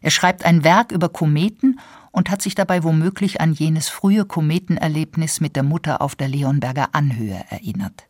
Er 0.00 0.10
schreibt 0.10 0.44
ein 0.44 0.62
Werk 0.62 0.92
über 0.92 1.08
Kometen 1.08 1.80
und 2.12 2.30
hat 2.30 2.42
sich 2.42 2.54
dabei 2.54 2.84
womöglich 2.84 3.40
an 3.40 3.52
jenes 3.52 3.88
frühe 3.88 4.24
Kometenerlebnis 4.24 5.40
mit 5.40 5.56
der 5.56 5.62
Mutter 5.62 6.02
auf 6.02 6.16
der 6.16 6.28
Leonberger 6.28 6.90
Anhöhe 6.92 7.42
erinnert. 7.48 8.04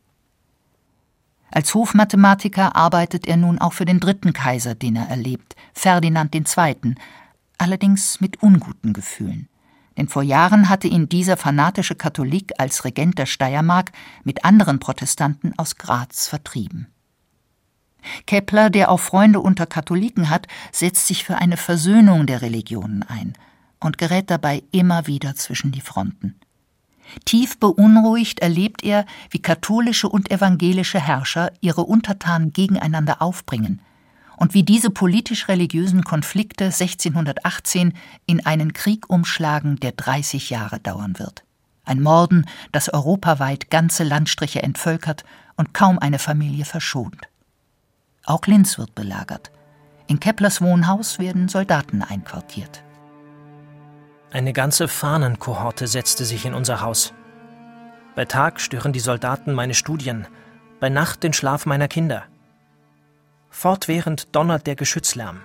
Als 1.51 1.73
Hofmathematiker 1.73 2.75
arbeitet 2.75 3.25
er 3.25 3.37
nun 3.37 3.57
auch 3.57 3.73
für 3.73 3.85
den 3.85 3.99
dritten 3.99 4.33
Kaiser, 4.33 4.75
den 4.75 4.95
er 4.95 5.07
erlebt, 5.07 5.55
Ferdinand 5.73 6.35
II., 6.35 6.95
allerdings 7.57 8.21
mit 8.21 8.43
unguten 8.43 8.93
Gefühlen 8.93 9.47
denn 9.99 10.07
vor 10.07 10.23
Jahren 10.23 10.69
hatte 10.69 10.87
ihn 10.87 11.09
dieser 11.09 11.35
fanatische 11.35 11.93
Katholik 11.93 12.53
als 12.57 12.85
Regent 12.85 13.19
der 13.19 13.25
Steiermark 13.25 13.91
mit 14.23 14.45
anderen 14.45 14.79
Protestanten 14.79 15.53
aus 15.57 15.75
Graz 15.75 16.29
vertrieben. 16.29 16.87
Kepler, 18.25 18.69
der 18.69 18.91
auch 18.91 19.01
Freunde 19.01 19.41
unter 19.41 19.65
Katholiken 19.65 20.29
hat, 20.29 20.47
setzt 20.71 21.05
sich 21.07 21.25
für 21.25 21.35
eine 21.35 21.57
Versöhnung 21.57 22.25
der 22.27 22.41
Religionen 22.41 23.03
ein 23.03 23.33
und 23.81 23.97
gerät 23.97 24.31
dabei 24.31 24.63
immer 24.71 25.05
wieder 25.05 25.35
zwischen 25.35 25.73
die 25.73 25.81
Fronten. 25.81 26.39
Tief 27.25 27.59
beunruhigt 27.59 28.39
erlebt 28.39 28.83
er, 28.83 29.05
wie 29.31 29.41
katholische 29.41 30.07
und 30.07 30.31
evangelische 30.31 30.99
Herrscher 31.01 31.51
ihre 31.59 31.81
Untertanen 31.81 32.53
gegeneinander 32.53 33.21
aufbringen 33.21 33.81
und 34.39 34.53
wie 34.53 34.63
diese 34.63 34.89
politisch-religiösen 34.89 36.05
Konflikte 36.05 36.65
1618 36.65 37.93
in 38.25 38.45
einen 38.45 38.71
Krieg 38.71 39.09
umschlagen, 39.09 39.75
der 39.81 39.91
30 39.91 40.49
Jahre 40.49 40.79
dauern 40.79 41.19
wird. 41.19 41.43
Ein 41.83 42.01
Morden, 42.01 42.45
das 42.71 42.91
europaweit 42.93 43.69
ganze 43.69 44.05
Landstriche 44.05 44.63
entvölkert 44.63 45.25
und 45.57 45.73
kaum 45.73 45.99
eine 45.99 46.19
Familie 46.19 46.63
verschont. 46.63 47.17
Auch 48.25 48.45
Linz 48.45 48.77
wird 48.77 48.95
belagert. 48.95 49.51
In 50.07 50.21
Keplers 50.21 50.61
Wohnhaus 50.61 51.19
werden 51.19 51.49
Soldaten 51.49 52.01
einquartiert. 52.01 52.81
Eine 54.31 54.53
ganze 54.53 54.87
Fahnenkohorte 54.87 55.85
setzte 55.87 56.23
sich 56.23 56.45
in 56.45 56.53
unser 56.53 56.79
Haus. 56.79 57.13
Bei 58.15 58.23
Tag 58.23 58.61
stören 58.61 58.93
die 58.93 58.99
Soldaten 59.01 59.53
meine 59.53 59.73
Studien, 59.73 60.27
bei 60.79 60.87
Nacht 60.87 61.23
den 61.23 61.33
Schlaf 61.33 61.65
meiner 61.65 61.89
Kinder. 61.89 62.23
Fortwährend 63.49 64.35
donnert 64.35 64.67
der 64.67 64.75
Geschützlärm. 64.75 65.41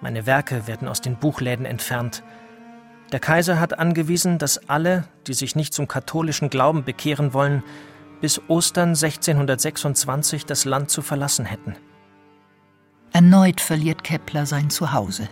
Meine 0.00 0.26
Werke 0.26 0.66
werden 0.66 0.88
aus 0.88 1.00
den 1.00 1.16
Buchläden 1.16 1.64
entfernt. 1.64 2.22
Der 3.12 3.20
Kaiser 3.20 3.60
hat 3.60 3.78
angewiesen, 3.78 4.38
dass 4.38 4.68
alle, 4.68 5.04
die 5.26 5.34
sich 5.34 5.56
nicht 5.56 5.74
zum 5.74 5.88
katholischen 5.88 6.50
Glauben 6.50 6.84
bekehren 6.84 7.32
wollen, 7.32 7.62
bis 8.20 8.40
Ostern 8.48 8.90
1626 8.90 10.46
das 10.46 10.64
Land 10.64 10.90
zu 10.90 11.02
verlassen 11.02 11.44
hätten. 11.44 11.76
Erneut 13.12 13.60
verliert 13.60 14.04
Kepler 14.04 14.46
sein 14.46 14.70
Zuhause. 14.70 15.28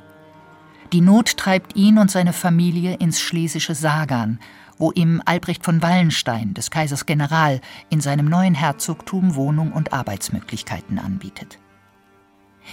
Die 0.93 1.01
Not 1.01 1.37
treibt 1.37 1.77
ihn 1.77 1.99
und 1.99 2.11
seine 2.11 2.33
Familie 2.33 2.97
ins 2.97 3.21
schlesische 3.21 3.75
Sagan, 3.75 4.41
wo 4.81 4.91
ihm 4.93 5.23
Albrecht 5.25 5.65
von 5.65 5.83
Wallenstein, 5.83 6.55
des 6.55 6.71
Kaisers 6.71 7.07
General, 7.07 7.61
in 7.91 8.01
seinem 8.01 8.27
neuen 8.27 8.55
Herzogtum 8.55 9.37
Wohnung 9.37 9.73
und 9.73 9.93
Arbeitsmöglichkeiten 9.93 10.99
anbietet. 10.99 11.59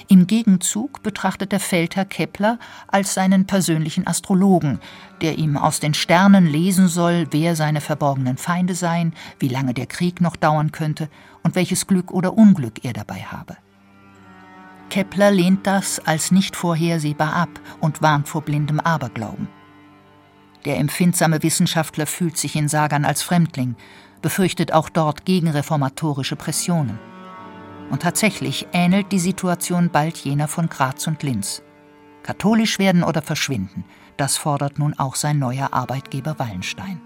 Im 0.07 0.27
Gegenzug 0.27 1.01
betrachtet 1.03 1.51
der 1.51 1.59
Feldherr 1.59 2.05
Kepler 2.05 2.59
als 2.87 3.13
seinen 3.13 3.45
persönlichen 3.45 4.05
Astrologen, 4.05 4.79
der 5.21 5.37
ihm 5.37 5.57
aus 5.57 5.79
den 5.79 5.93
Sternen 5.93 6.45
lesen 6.45 6.87
soll, 6.87 7.27
wer 7.31 7.55
seine 7.55 7.81
verborgenen 7.81 8.37
Feinde 8.37 8.75
seien, 8.75 9.13
wie 9.39 9.47
lange 9.47 9.73
der 9.73 9.87
Krieg 9.87 10.21
noch 10.21 10.35
dauern 10.35 10.71
könnte 10.71 11.09
und 11.43 11.55
welches 11.55 11.87
Glück 11.87 12.11
oder 12.11 12.37
Unglück 12.37 12.85
er 12.85 12.93
dabei 12.93 13.21
habe. 13.21 13.57
Kepler 14.89 15.31
lehnt 15.31 15.67
das 15.67 15.99
als 15.99 16.31
nicht 16.31 16.55
vorhersehbar 16.55 17.33
ab 17.33 17.49
und 17.81 18.01
warnt 18.01 18.27
vor 18.27 18.41
blindem 18.41 18.79
Aberglauben. 18.79 19.56
Der 20.65 20.77
empfindsame 20.77 21.43
Wissenschaftler 21.43 22.05
fühlt 22.05 22.37
sich 22.37 22.55
in 22.55 22.67
Sagan 22.67 23.05
als 23.05 23.21
Fremdling, 23.21 23.75
befürchtet 24.21 24.73
auch 24.73 24.89
dort 24.89 25.25
gegenreformatorische 25.25 26.35
Pressionen. 26.35 26.99
Und 27.89 28.01
tatsächlich 28.01 28.67
ähnelt 28.73 29.11
die 29.11 29.19
Situation 29.19 29.89
bald 29.89 30.17
jener 30.17 30.47
von 30.47 30.67
Graz 30.67 31.07
und 31.07 31.23
Linz. 31.23 31.61
Katholisch 32.23 32.79
werden 32.79 33.03
oder 33.03 33.21
verschwinden, 33.21 33.85
das 34.17 34.35
fordert 34.35 34.79
nun 34.79 34.97
auch 34.99 35.15
sein 35.15 35.39
neuer 35.39 35.73
Arbeitgeber 35.73 36.37
Wallenstein. 36.39 36.99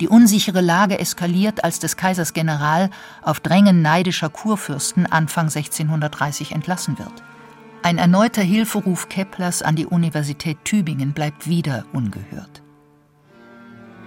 Die 0.00 0.08
unsichere 0.08 0.62
Lage 0.62 0.98
eskaliert, 0.98 1.64
als 1.64 1.78
des 1.78 1.96
Kaisers 1.96 2.32
General 2.32 2.88
auf 3.20 3.40
Drängen 3.40 3.82
neidischer 3.82 4.30
Kurfürsten 4.30 5.04
Anfang 5.06 5.46
1630 5.46 6.52
entlassen 6.52 6.98
wird. 6.98 7.22
Ein 7.84 7.98
erneuter 7.98 8.42
Hilferuf 8.42 9.08
Keplers 9.08 9.60
an 9.60 9.74
die 9.74 9.86
Universität 9.86 10.56
Tübingen 10.64 11.14
bleibt 11.14 11.48
wieder 11.48 11.84
ungehört. 11.92 12.62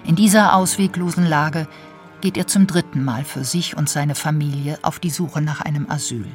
In 0.05 0.15
dieser 0.15 0.55
ausweglosen 0.55 1.25
Lage 1.25 1.67
geht 2.21 2.37
er 2.37 2.47
zum 2.47 2.67
dritten 2.67 3.03
Mal 3.03 3.25
für 3.25 3.43
sich 3.43 3.75
und 3.75 3.89
seine 3.89 4.15
Familie 4.15 4.79
auf 4.81 4.99
die 4.99 5.09
Suche 5.09 5.41
nach 5.41 5.59
einem 5.59 5.89
Asyl. 5.89 6.25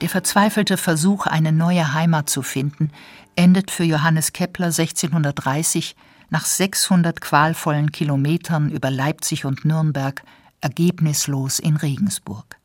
Der 0.00 0.08
verzweifelte 0.08 0.76
Versuch, 0.76 1.26
eine 1.26 1.52
neue 1.52 1.94
Heimat 1.94 2.28
zu 2.28 2.42
finden, 2.42 2.90
endet 3.36 3.70
für 3.70 3.84
Johannes 3.84 4.32
Kepler 4.32 4.66
1630 4.66 5.94
nach 6.30 6.44
600 6.44 7.20
qualvollen 7.20 7.92
Kilometern 7.92 8.68
über 8.70 8.90
Leipzig 8.90 9.44
und 9.44 9.64
Nürnberg 9.64 10.22
ergebnislos 10.60 11.60
in 11.60 11.76
Regensburg. 11.76 12.58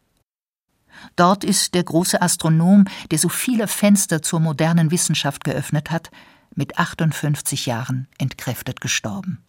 Dort 1.16 1.44
ist 1.44 1.74
der 1.74 1.84
große 1.84 2.22
Astronom, 2.22 2.86
der 3.12 3.20
so 3.20 3.30
viele 3.30 3.68
Fenster 3.68 4.22
zur 4.22 4.39
modernen 4.39 4.92
Wissenschaft 4.92 5.44
geöffnet 5.44 5.92
hat, 5.92 6.12
mit 6.56 6.78
58 6.78 7.66
Jahren 7.66 8.08
entkräftet 8.18 8.82
gestorben. 8.82 9.44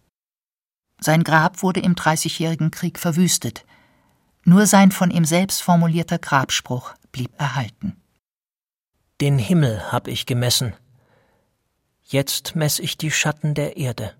Sein 0.99 1.23
Grab 1.23 1.61
wurde 1.61 1.81
im 1.81 1.95
Dreißigjährigen 1.95 2.71
Krieg 2.71 2.99
verwüstet. 2.99 3.65
Nur 4.43 4.65
sein 4.65 4.91
von 4.91 5.11
ihm 5.11 5.25
selbst 5.25 5.61
formulierter 5.61 6.19
Grabspruch 6.19 6.93
blieb 7.11 7.31
erhalten. 7.39 7.95
Den 9.21 9.37
Himmel 9.37 9.91
hab 9.91 10.07
ich 10.07 10.25
gemessen. 10.25 10.73
Jetzt 12.03 12.55
mess 12.55 12.79
ich 12.79 12.97
die 12.97 13.11
Schatten 13.11 13.53
der 13.55 13.77
Erde. 13.77 14.13